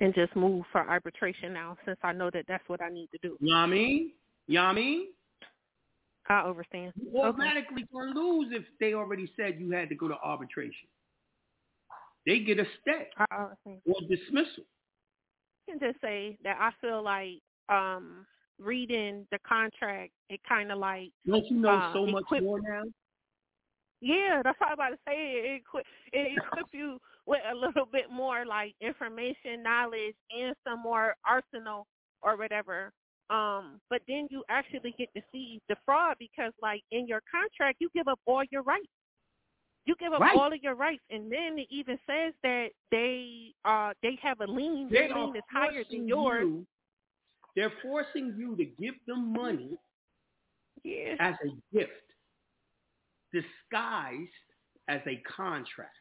[0.00, 3.18] and just move for arbitration now since I know that that's what I need to
[3.22, 3.36] do.
[3.40, 4.12] You know what I mean?
[4.46, 5.06] You know what I mean?
[6.28, 6.92] I understand.
[7.00, 7.28] You Okay.
[7.28, 10.88] automatically gonna lose if they already said you had to go to arbitration.
[12.26, 14.64] They get a stay or dismissal.
[15.68, 18.26] I can just say that I feel like um
[18.58, 22.60] reading the contract, it kind of like Don't you know uh, so much equip- more
[22.60, 22.84] now?
[24.00, 25.32] Yeah, that's what I was about to say.
[25.32, 30.80] It equip it equip you with a little bit more like information, knowledge, and some
[30.82, 31.86] more arsenal
[32.22, 32.92] or whatever.
[33.30, 37.76] Um, but then you actually get to see the fraud because, like in your contract,
[37.80, 38.88] you give up all your rights.
[39.84, 40.36] You give up Right.
[40.36, 44.46] all of your rights, and then it even says that they uh they have a
[44.46, 44.88] lien.
[44.90, 46.44] They Their are lien is higher forcing than yours.
[46.44, 46.66] you.
[47.56, 49.76] They're forcing you to give them money
[50.84, 51.16] Yeah.
[51.20, 51.92] as a gift,
[53.32, 54.30] disguised
[54.88, 55.94] as a contract,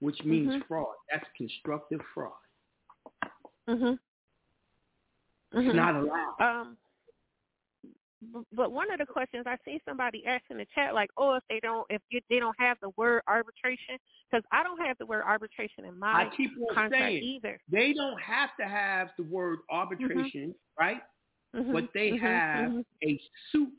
[0.00, 0.66] which means Mhm.
[0.66, 0.94] fraud.
[1.10, 2.38] That's constructive fraud.
[3.66, 3.98] Mhm.
[5.52, 5.74] It's Mhm.
[5.74, 6.40] not allowed.
[6.40, 6.78] Um,
[8.52, 11.44] but one of the questions I see somebody ask in the chat, like, oh, if
[11.48, 13.96] they don't, if you, they don't have the word arbitration,
[14.30, 17.60] because I don't have the word arbitration in my I keep on contract saying either.
[17.70, 21.00] they don't have to have the word arbitration, right?
[21.54, 22.84] Mhm, But they mhm, have mhm.
[23.04, 23.20] a
[23.52, 23.72] suit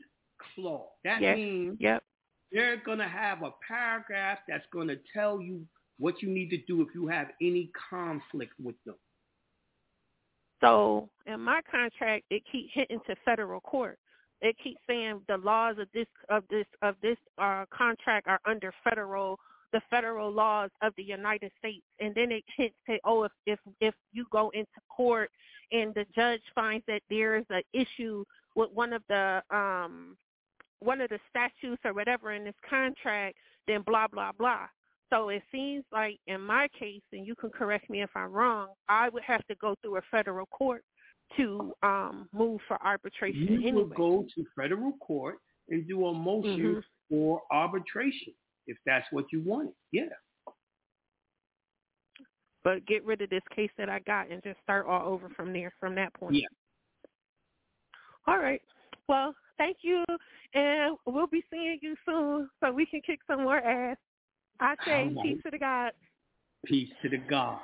[0.54, 0.88] clause.
[1.04, 1.36] That Yes.
[1.36, 2.02] means Yep.
[2.50, 5.66] they're going to have a paragraph that's going to tell you
[5.98, 8.96] what you need to do if you have any conflict with them.
[10.60, 13.98] So in my contract, it keeps hitting to federal court.
[14.42, 18.72] It keeps saying the laws of this of this of this uh, contract are under
[18.84, 19.38] federal
[19.72, 23.58] the federal laws of the United States, and then it hints to oh if if
[23.80, 25.30] if you go into court
[25.72, 28.24] and the judge finds that there is an issue
[28.56, 30.16] with one of the um
[30.80, 34.66] one of the statutes or whatever in this contract, then blah blah blah.
[35.10, 38.68] So it seems like in my case, and you can correct me if I'm wrong,
[38.88, 40.84] I would have to go through a federal court
[41.36, 43.42] to um move for arbitration.
[43.42, 43.72] You anyway.
[43.72, 45.38] will go to federal court
[45.68, 46.84] and do a motion Mhm.
[47.08, 48.34] for arbitration
[48.66, 49.74] if that's what you wanted.
[49.92, 50.10] Yeah.
[52.62, 55.50] but get rid of this case that I got and just start all over from
[55.50, 56.34] there from that point.
[56.36, 56.46] Yeah.
[58.26, 58.60] All right.
[59.08, 60.04] Well, thank you,
[60.52, 63.96] and we'll be seeing you soon so we can kick some more ass.
[64.60, 65.16] I say right.
[65.22, 65.92] peace to the God.
[66.66, 67.58] Peace to the God.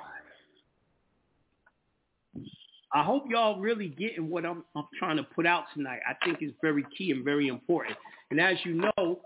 [2.93, 5.99] I hope y'all really getting what I'm, I'm trying to put out tonight.
[6.07, 7.97] I think it's very key and very important.
[8.31, 9.19] And as you know,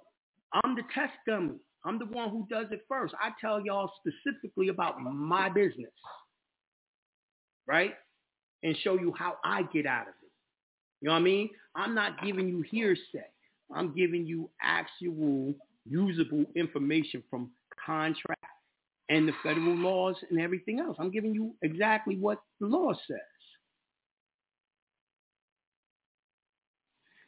[0.64, 1.56] I'm the test dummy.
[1.86, 3.14] I'm the one who does it first.
[3.22, 5.92] I tell y'all specifically about my business,
[7.68, 7.94] right?
[8.64, 10.32] And show you how I get out of it.
[11.02, 11.50] You know what I mean?
[11.76, 13.26] I'm not giving you hearsay.
[13.74, 15.54] I'm giving you actual
[15.90, 17.50] usable information from
[17.86, 18.46] contract
[19.10, 20.96] and the federal laws and everything else.
[21.00, 23.20] I'm giving you exactly what the law says.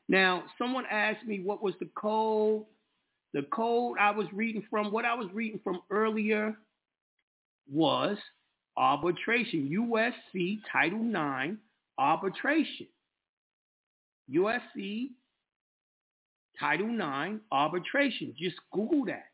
[0.08, 2.64] Now, someone asked me what was the code.
[3.34, 6.56] The code I was reading from, what I was reading from earlier
[7.72, 8.18] was
[8.78, 9.70] arbitration.
[9.74, 11.58] USC Title IX
[11.98, 12.88] arbitration.
[14.32, 15.10] USC
[16.60, 18.34] Title IX arbitration.
[18.38, 19.33] Just Google that.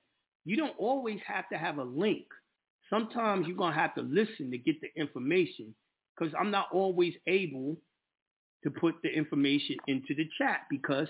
[0.49, 2.25] You don't always have to have a link.
[2.89, 5.75] Sometimes you're going to have to listen to get the information
[6.17, 7.77] because I'm not always able
[8.63, 11.07] to put the information into the chat because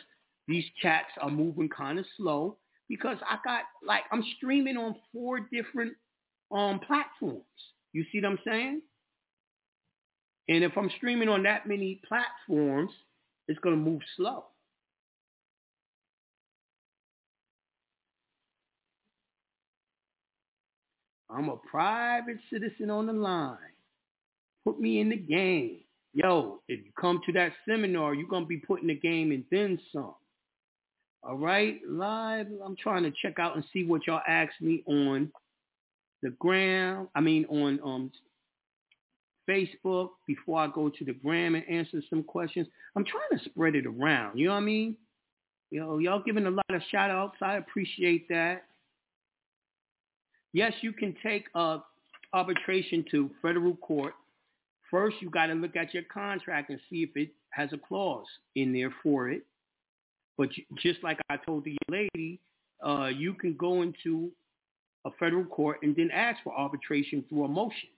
[0.50, 2.58] these chats are moving kind of slow
[2.90, 5.94] because I got like I'm streaming on four different
[6.52, 7.46] um platforms.
[7.94, 8.82] You see what I'm saying?
[10.50, 12.92] And if I'm streaming on that many platforms,
[13.48, 14.48] it's going to move slow.
[21.30, 23.58] I'm a private citizen on the line.
[24.66, 25.80] Put me in the game.
[26.14, 29.32] Yo, if you come to that seminar, you're going to be put in the game
[29.32, 30.16] and then some.
[31.22, 32.48] All right, live.
[32.64, 35.32] I'm trying to check out and see what y'all asked me on
[36.24, 37.10] the gram.
[37.14, 38.12] I mean, on um
[39.48, 42.68] Facebook before I go to the gram and answer some questions.
[42.96, 44.38] I'm trying to spread it around.
[44.38, 44.96] You know what I mean?
[45.72, 47.38] You know, y'all giving a lot of shout outs.
[47.42, 48.66] I appreciate that.
[50.54, 51.80] Yes, you can take uh,
[52.34, 54.14] arbitration to federal court.
[54.90, 58.26] First, you got to look at your contract and see if it has a clause
[58.56, 59.44] in there for it.
[60.38, 62.40] But just like I told the lady,
[62.86, 64.32] uh, you can go into
[65.06, 67.90] a federal court and then ask for arbitration through a motion.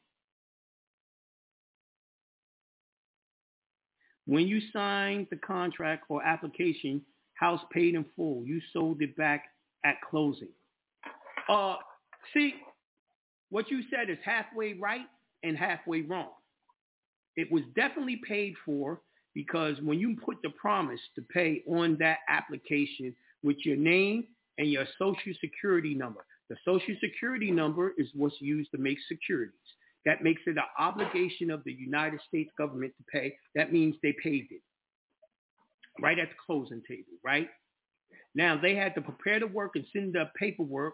[4.26, 7.02] When you signed the contract or application,
[7.36, 8.44] house paid in full.
[8.45, 9.45] You sold it back
[9.84, 10.49] at closing.
[11.49, 11.76] Uh,
[12.34, 12.56] see,
[13.49, 15.06] what you said is halfway right
[15.43, 16.30] and halfway wrong.
[17.35, 19.02] It was definitely paid for
[19.34, 24.26] because when you put the promise to pay on that application with your name
[24.57, 29.56] and your social security number, the social security number is what's used to make securities.
[30.06, 33.35] That makes it an obligation of the United States government to pay.
[33.56, 34.61] That means they paid it
[36.02, 37.48] right at the closing table, right?
[38.35, 40.93] Now they had to prepare the work and send the paperwork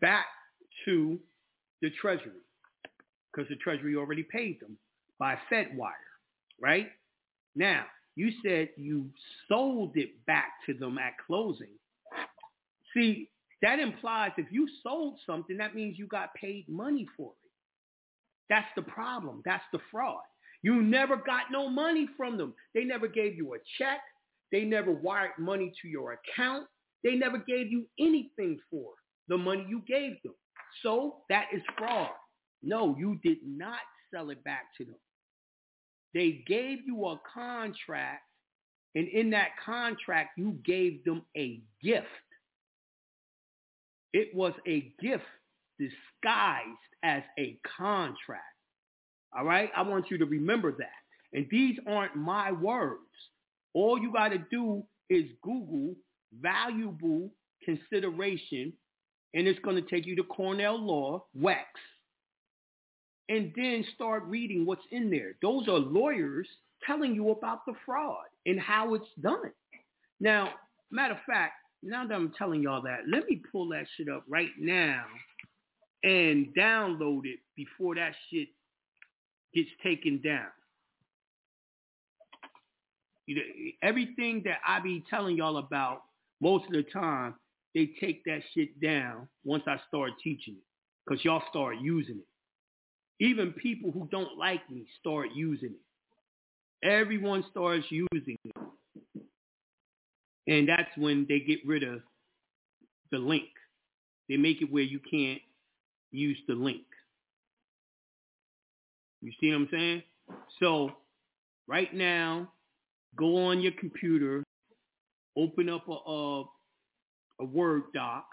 [0.00, 0.26] back
[0.84, 1.18] to
[1.82, 2.40] the Treasury
[3.32, 4.76] because the Treasury already paid them
[5.18, 5.92] by FedWire,
[6.60, 6.88] right?
[7.56, 7.84] Now,
[8.16, 9.10] you said you
[9.48, 11.68] sold it back to them at closing.
[12.94, 13.30] See,
[13.62, 17.50] that implies if you sold something, that means you got paid money for it.
[18.48, 19.42] That's the problem.
[19.44, 20.20] That's the fraud.
[20.62, 22.54] You never got no money from them.
[22.74, 24.00] They never gave you a check.
[24.52, 26.66] They never wired money to your account.
[27.02, 28.92] They never gave you anything for
[29.28, 30.34] the money you gave them.
[30.82, 32.10] So that is fraud.
[32.62, 33.80] No, you did not
[34.12, 34.96] sell it back to them.
[36.14, 38.22] They gave you a contract,
[38.94, 42.06] and in that contract, you gave them a gift.
[44.12, 45.24] It was a gift
[45.78, 48.44] disguised as a contract.
[49.36, 49.70] All right?
[49.76, 51.36] I want you to remember that.
[51.36, 53.00] And these aren't my words.
[53.74, 55.96] All you got to do is Google
[56.40, 57.32] valuable
[57.64, 58.72] consideration,
[59.34, 61.64] and it's going to take you to Cornell Law, Wex,
[63.28, 65.34] and then start reading what's in there.
[65.42, 66.46] Those are lawyers
[66.86, 69.50] telling you about the fraud and how it's done.
[70.20, 70.50] Now,
[70.90, 74.24] matter of fact, now that I'm telling y'all that, let me pull that shit up
[74.28, 75.04] right now
[76.02, 78.48] and download it before that shit
[79.54, 80.46] gets taken down.
[83.82, 86.02] Everything that I be telling y'all about
[86.40, 87.34] most of the time,
[87.74, 90.64] they take that shit down once I start teaching it
[91.04, 93.24] because y'all start using it.
[93.24, 95.70] Even people who don't like me start using
[96.82, 96.86] it.
[96.86, 98.56] Everyone starts using it.
[100.46, 102.00] And that's when they get rid of
[103.10, 103.48] the link.
[104.28, 105.40] They make it where you can't
[106.10, 106.82] use the link.
[109.22, 110.02] You see what I'm saying?
[110.60, 110.90] So
[111.66, 112.50] right now,
[113.16, 114.44] go on your computer,
[115.36, 116.44] open up a, a,
[117.40, 118.26] a Word doc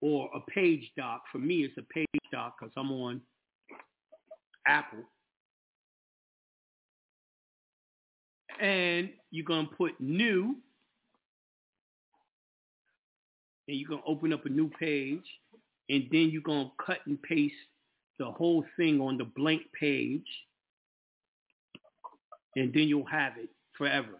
[0.00, 1.22] or a page doc.
[1.32, 3.20] For me, it's a page doc because I'm on
[4.66, 5.04] Apple.
[8.60, 10.56] And you're going to put new.
[13.68, 15.24] And you're going to open up a new page.
[15.88, 17.54] And then you're going to cut and paste
[18.18, 20.26] the whole thing on the blank page.
[22.54, 24.18] And then you'll have it forever.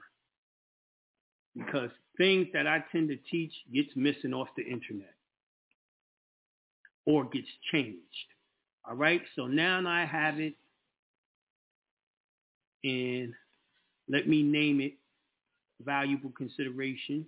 [1.57, 5.15] Because things that I tend to teach gets missing off the internet
[7.07, 7.99] or gets changed.
[8.89, 10.55] All right, so now I have it
[12.85, 13.33] and
[14.09, 14.95] let me name it
[15.85, 17.27] valuable consideration.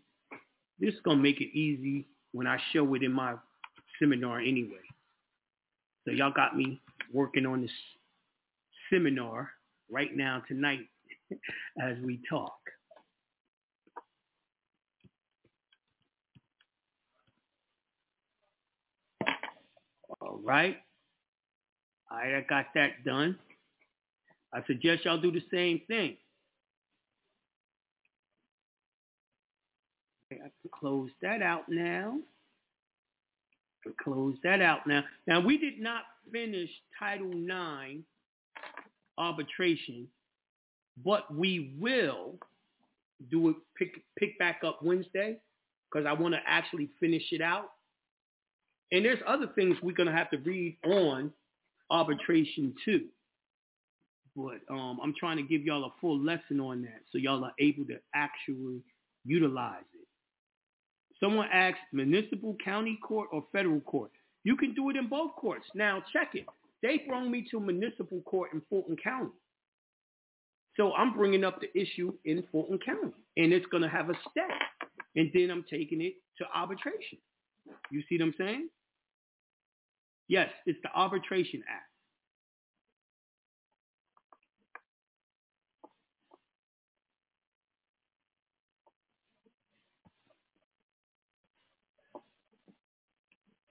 [0.78, 3.34] This is going to make it easy when I show it in my
[3.98, 4.76] seminar anyway.
[6.04, 6.80] So y'all got me
[7.12, 7.70] working on this
[8.90, 9.50] seminar
[9.90, 10.86] right now tonight
[11.82, 12.58] as we talk.
[20.28, 20.76] All right.
[22.10, 23.38] All right, I got that done.
[24.52, 26.16] I suggest y'all do the same thing.
[30.30, 32.18] I can close that out now.
[34.04, 35.02] Close that out now.
[35.26, 36.68] Now we did not finish
[36.98, 38.02] Title IX
[39.16, 40.06] arbitration,
[41.02, 42.34] but we will
[43.30, 45.38] do it pick pick back up Wednesday
[45.90, 47.70] because I want to actually finish it out.
[48.92, 51.32] And there's other things we're gonna have to read on
[51.90, 53.06] arbitration too.
[54.36, 57.54] But um, I'm trying to give y'all a full lesson on that so y'all are
[57.58, 58.82] able to actually
[59.24, 60.06] utilize it.
[61.20, 64.12] Someone asked municipal, county court, or federal court.
[64.44, 65.66] You can do it in both courts.
[65.74, 66.46] Now check it.
[66.82, 69.32] They brought me to municipal court in Fulton County.
[70.76, 74.14] So I'm bringing up the issue in Fulton County, and it's going to have a
[74.30, 74.90] step.
[75.16, 77.18] And then I'm taking it to arbitration.
[77.90, 78.68] You see what I'm saying?
[80.28, 81.84] Yes, it's the Arbitration Act.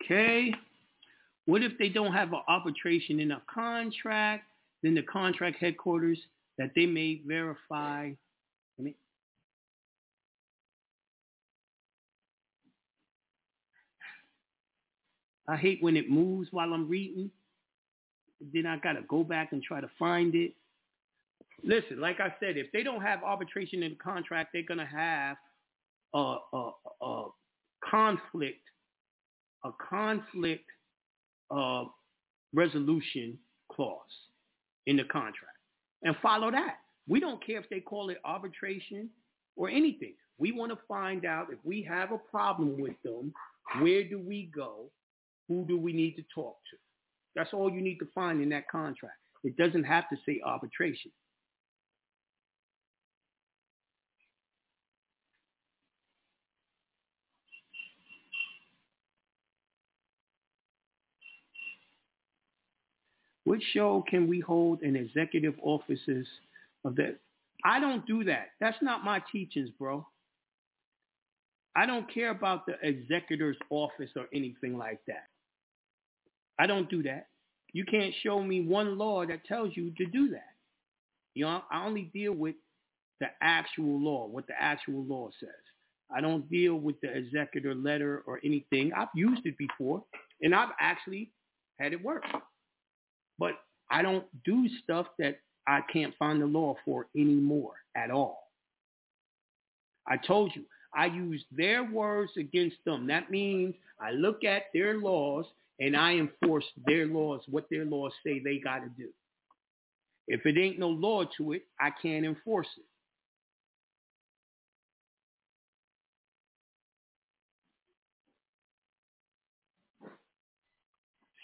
[0.04, 0.54] Okay.
[1.46, 4.46] What if they don't have an arbitration in a contract?
[4.84, 6.20] Then the contract headquarters
[6.58, 8.12] that they may verify.
[15.48, 17.32] I hate when it moves while I'm reading.
[18.54, 20.54] Then I got to go back and try to find it.
[21.64, 24.86] Listen, like I said, if they don't have arbitration in the contract, they're going to
[24.86, 25.38] have
[26.14, 26.72] a, a,
[27.02, 27.26] a
[27.90, 28.62] conflict
[29.64, 30.66] a conflict
[31.52, 31.86] uh,
[32.54, 33.38] resolution
[33.72, 34.00] clause
[34.86, 35.58] in the contract
[36.04, 36.78] and follow that.
[37.08, 39.10] We don't care if they call it arbitration
[39.56, 40.14] or anything.
[40.38, 43.34] We want to find out if we have a problem with them,
[43.82, 44.86] where do we go?
[45.48, 46.78] Who do we need to talk to?
[47.36, 49.18] That's all you need to find in that contract.
[49.44, 51.12] It doesn't have to say arbitration.
[63.48, 66.28] Which show can we hold in executive offices
[66.84, 67.18] of that?
[67.64, 68.50] I don't do that.
[68.60, 70.06] That's not my teachings, bro.
[71.74, 75.28] I don't care about the executor's office or anything like that.
[76.60, 77.28] I don't do that.
[77.74, 80.54] You can't show me one law that tells you to do that.
[81.34, 82.56] You know, I only deal with
[83.20, 85.50] the actual law, what the actual law says.
[86.16, 88.92] I don't deal with the executor letter or anything.
[88.96, 90.04] I've used it before,
[90.42, 91.32] and I've actually
[91.80, 92.24] had it work.
[93.38, 93.54] But
[93.92, 98.50] I don't do stuff that I can't find the law for anymore at all.
[100.08, 100.64] I told you,
[100.96, 103.08] I use their words against them.
[103.08, 105.46] That means I look at their laws
[105.80, 109.10] and I enforce their laws, what their laws say they got to do.
[110.28, 112.84] If it ain't no law to it, I can't enforce it.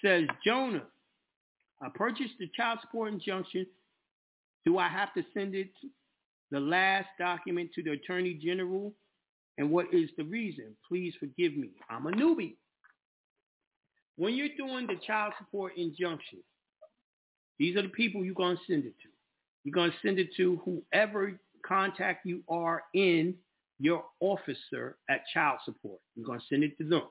[0.04, 0.84] Says Jonah,
[1.82, 3.66] I purchased the child support injunction.
[4.66, 5.72] Do I have to send it,
[6.52, 8.94] the last document to the Attorney General?
[9.58, 10.76] And what is the reason?
[10.88, 11.70] Please forgive me.
[11.90, 12.56] I'm a newbie.
[14.16, 16.40] When you're doing the child support injunction,
[17.58, 19.10] these are the people you're going to send it to.
[19.64, 23.36] You're going to send it to whoever contact you are in
[23.80, 26.00] your officer at child support.
[26.16, 27.04] You're going to send it to them.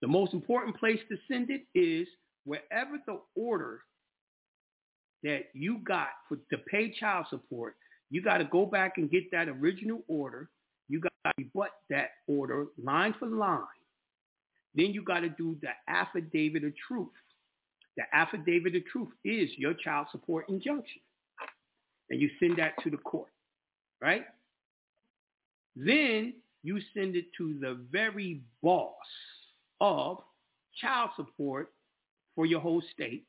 [0.00, 2.06] The most important place to send it is
[2.44, 3.80] wherever the order
[5.22, 7.76] that you got for to pay child support,
[8.10, 10.50] you got to go back and get that original order.
[10.88, 13.62] You got to rebut that order line for line.
[14.74, 17.08] Then you got to do the affidavit of truth.
[17.96, 21.00] The affidavit of truth is your child support injunction.
[22.10, 23.30] And you send that to the court,
[24.00, 24.24] right?
[25.76, 28.94] Then you send it to the very boss
[29.80, 30.18] of
[30.80, 31.72] child support
[32.34, 33.26] for your whole state,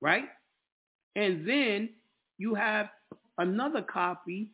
[0.00, 0.24] right?
[1.16, 1.90] And then
[2.38, 2.88] you have
[3.38, 4.50] another copy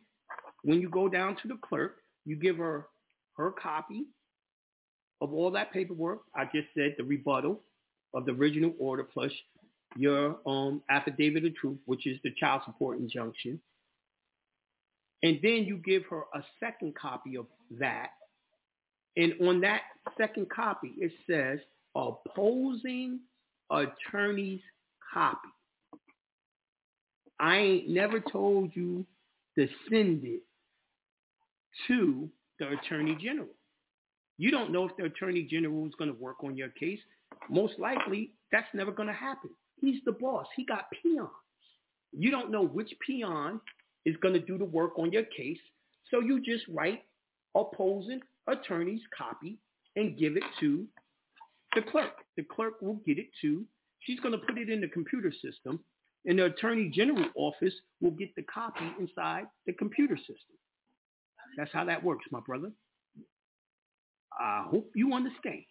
[0.63, 1.97] when you go down to the clerk.
[2.25, 2.87] You give her
[3.37, 4.05] her copy
[5.21, 6.21] of all that paperwork.
[6.35, 7.59] I just said the rebuttal
[8.13, 9.31] of the original order plus
[9.95, 13.59] your um, affidavit of truth, which is the child support injunction.
[15.23, 17.45] And then you give her a second copy of
[17.79, 18.11] that.
[19.17, 19.81] And on that
[20.17, 21.59] second copy, it says
[21.95, 23.19] opposing
[23.69, 24.61] attorney's
[25.13, 25.49] copy.
[27.39, 29.05] I ain't never told you
[29.57, 30.41] to send it
[31.87, 32.29] to
[32.59, 33.47] the attorney general.
[34.39, 36.99] You don't know if the attorney general is going to work on your case.
[37.49, 39.49] Most likely, that's never going to happen.
[39.81, 40.47] He's the boss.
[40.55, 41.27] He got peons.
[42.13, 43.59] You don't know which peon
[44.05, 45.59] is going to do the work on your case.
[46.09, 47.03] So you just write
[47.53, 49.57] opposing attorney's copy
[49.97, 50.87] and give it to
[51.75, 52.13] the clerk.
[52.37, 53.65] The clerk will get it to,
[53.99, 55.81] she's going to put it in the computer system
[56.25, 60.55] and the attorney general office will get the copy inside the computer system.
[61.57, 62.71] That's how that works, my brother.
[64.39, 65.63] I hope you understand.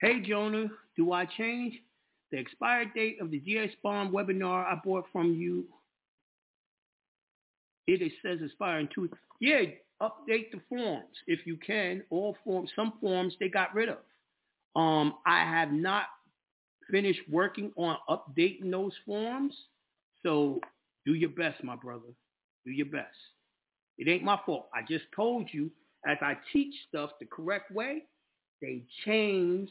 [0.00, 1.74] Hey Jonah, do I change
[2.30, 5.64] the expired date of the GS Bomb webinar I bought from you?
[7.88, 9.10] It says expire in two.
[9.40, 9.62] Yeah,
[10.00, 12.02] update the forms if you can.
[12.10, 13.98] All forms, some forms they got rid of.
[14.76, 16.04] Um, I have not
[16.90, 19.54] finished working on updating those forms,
[20.22, 20.60] so
[21.06, 22.08] do your best, my brother.
[22.64, 23.16] Do your best.
[23.98, 24.68] It ain't my fault.
[24.74, 25.70] I just told you
[26.06, 28.04] as I teach stuff the correct way,
[28.60, 29.70] they change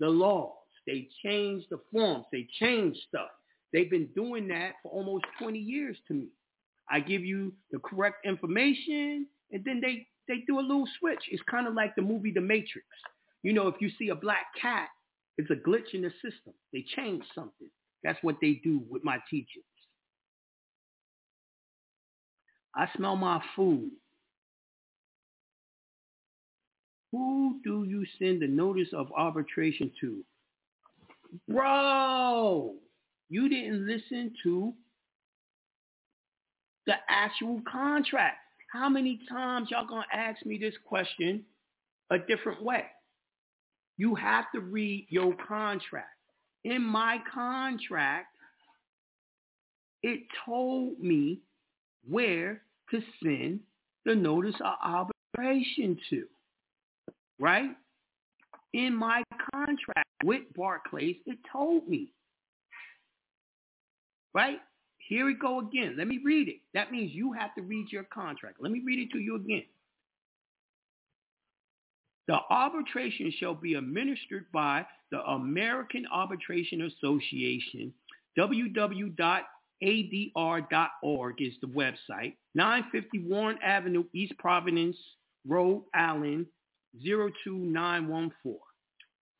[0.00, 0.52] the laws.
[0.86, 2.24] They change the forms.
[2.32, 3.28] They change stuff.
[3.72, 6.28] They've been doing that for almost 20 years to me.
[6.90, 11.22] I give you the correct information, and then they, they do a little switch.
[11.30, 12.86] It's kind of like the movie The Matrix.
[13.42, 14.88] You know, if you see a black cat,
[15.38, 16.54] it's a glitch in the system.
[16.72, 17.70] They change something.
[18.04, 19.64] That's what they do with my teachings.
[22.74, 23.90] I smell my food.
[27.12, 30.24] Who do you send the notice of arbitration to?
[31.48, 32.74] Bro,
[33.28, 34.72] you didn't listen to
[36.86, 38.38] the actual contract.
[38.72, 41.44] How many times y'all gonna ask me this question
[42.10, 42.84] a different way?
[43.96, 46.08] You have to read your contract.
[46.64, 48.28] In my contract,
[50.02, 51.40] it told me
[52.08, 53.60] where to send
[54.04, 54.74] the notice of
[55.34, 56.24] arbitration to
[57.42, 57.70] right?
[58.72, 62.12] In my contract with Barclays, it told me.
[64.32, 64.58] Right?
[65.08, 65.96] Here we go again.
[65.98, 66.60] Let me read it.
[66.72, 68.58] That means you have to read your contract.
[68.60, 69.64] Let me read it to you again.
[72.28, 77.92] The arbitration shall be administered by the American Arbitration Association.
[78.38, 79.42] www.adr.org
[81.42, 82.36] is the website.
[82.54, 84.96] 950 Warren Avenue, East Providence,
[85.46, 86.46] Rhode Island,
[87.02, 88.58] 02914.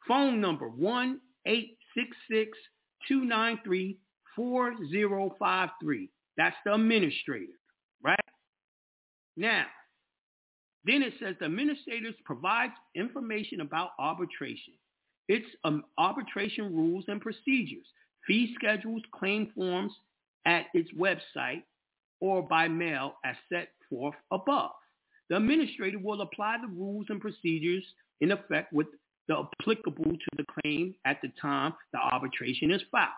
[0.09, 0.69] Phone number
[3.09, 6.09] 1-866-293-4053.
[6.37, 7.53] That's the administrator,
[8.03, 8.19] right?
[9.37, 9.67] Now,
[10.85, 14.75] then it says the administrators provides information about arbitration.
[15.29, 17.87] It's um, arbitration rules and procedures,
[18.27, 19.93] fee schedules, claim forms,
[20.45, 21.63] at its website
[22.21, 24.73] or by mail as set forth above.
[25.31, 27.85] The administrator will apply the rules and procedures
[28.21, 28.89] in effect with
[29.29, 33.09] the applicable to the claim at the time the arbitration is filed.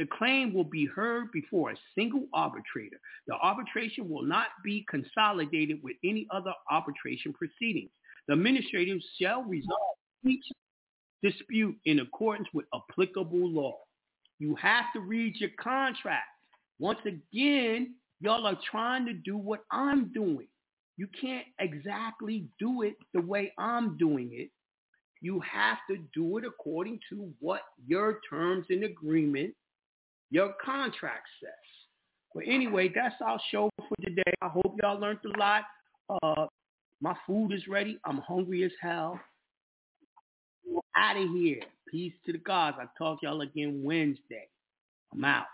[0.00, 2.98] The claim will be heard before a single arbitrator.
[3.26, 7.90] The arbitration will not be consolidated with any other arbitration proceedings.
[8.26, 10.46] The administrator shall resolve each
[11.22, 13.76] dispute in accordance with applicable law.
[14.38, 16.28] You have to read your contract.
[16.78, 20.48] Once again, y'all are trying to do what I'm doing.
[20.96, 24.48] You can't exactly do it the way I'm doing it.
[25.20, 29.52] You have to do it according to what your terms and agreement,
[30.30, 31.50] your contract says.
[32.34, 34.32] But anyway, that's our show for today.
[34.40, 35.64] I hope y'all learned a lot.
[36.22, 36.46] Uh,
[37.00, 37.98] my food is ready.
[38.04, 39.18] I'm hungry as hell.
[40.96, 41.60] Out of here.
[41.90, 42.76] Peace to the gods.
[42.80, 44.46] I'll talk y'all again Wednesday.
[45.12, 45.46] I'm out.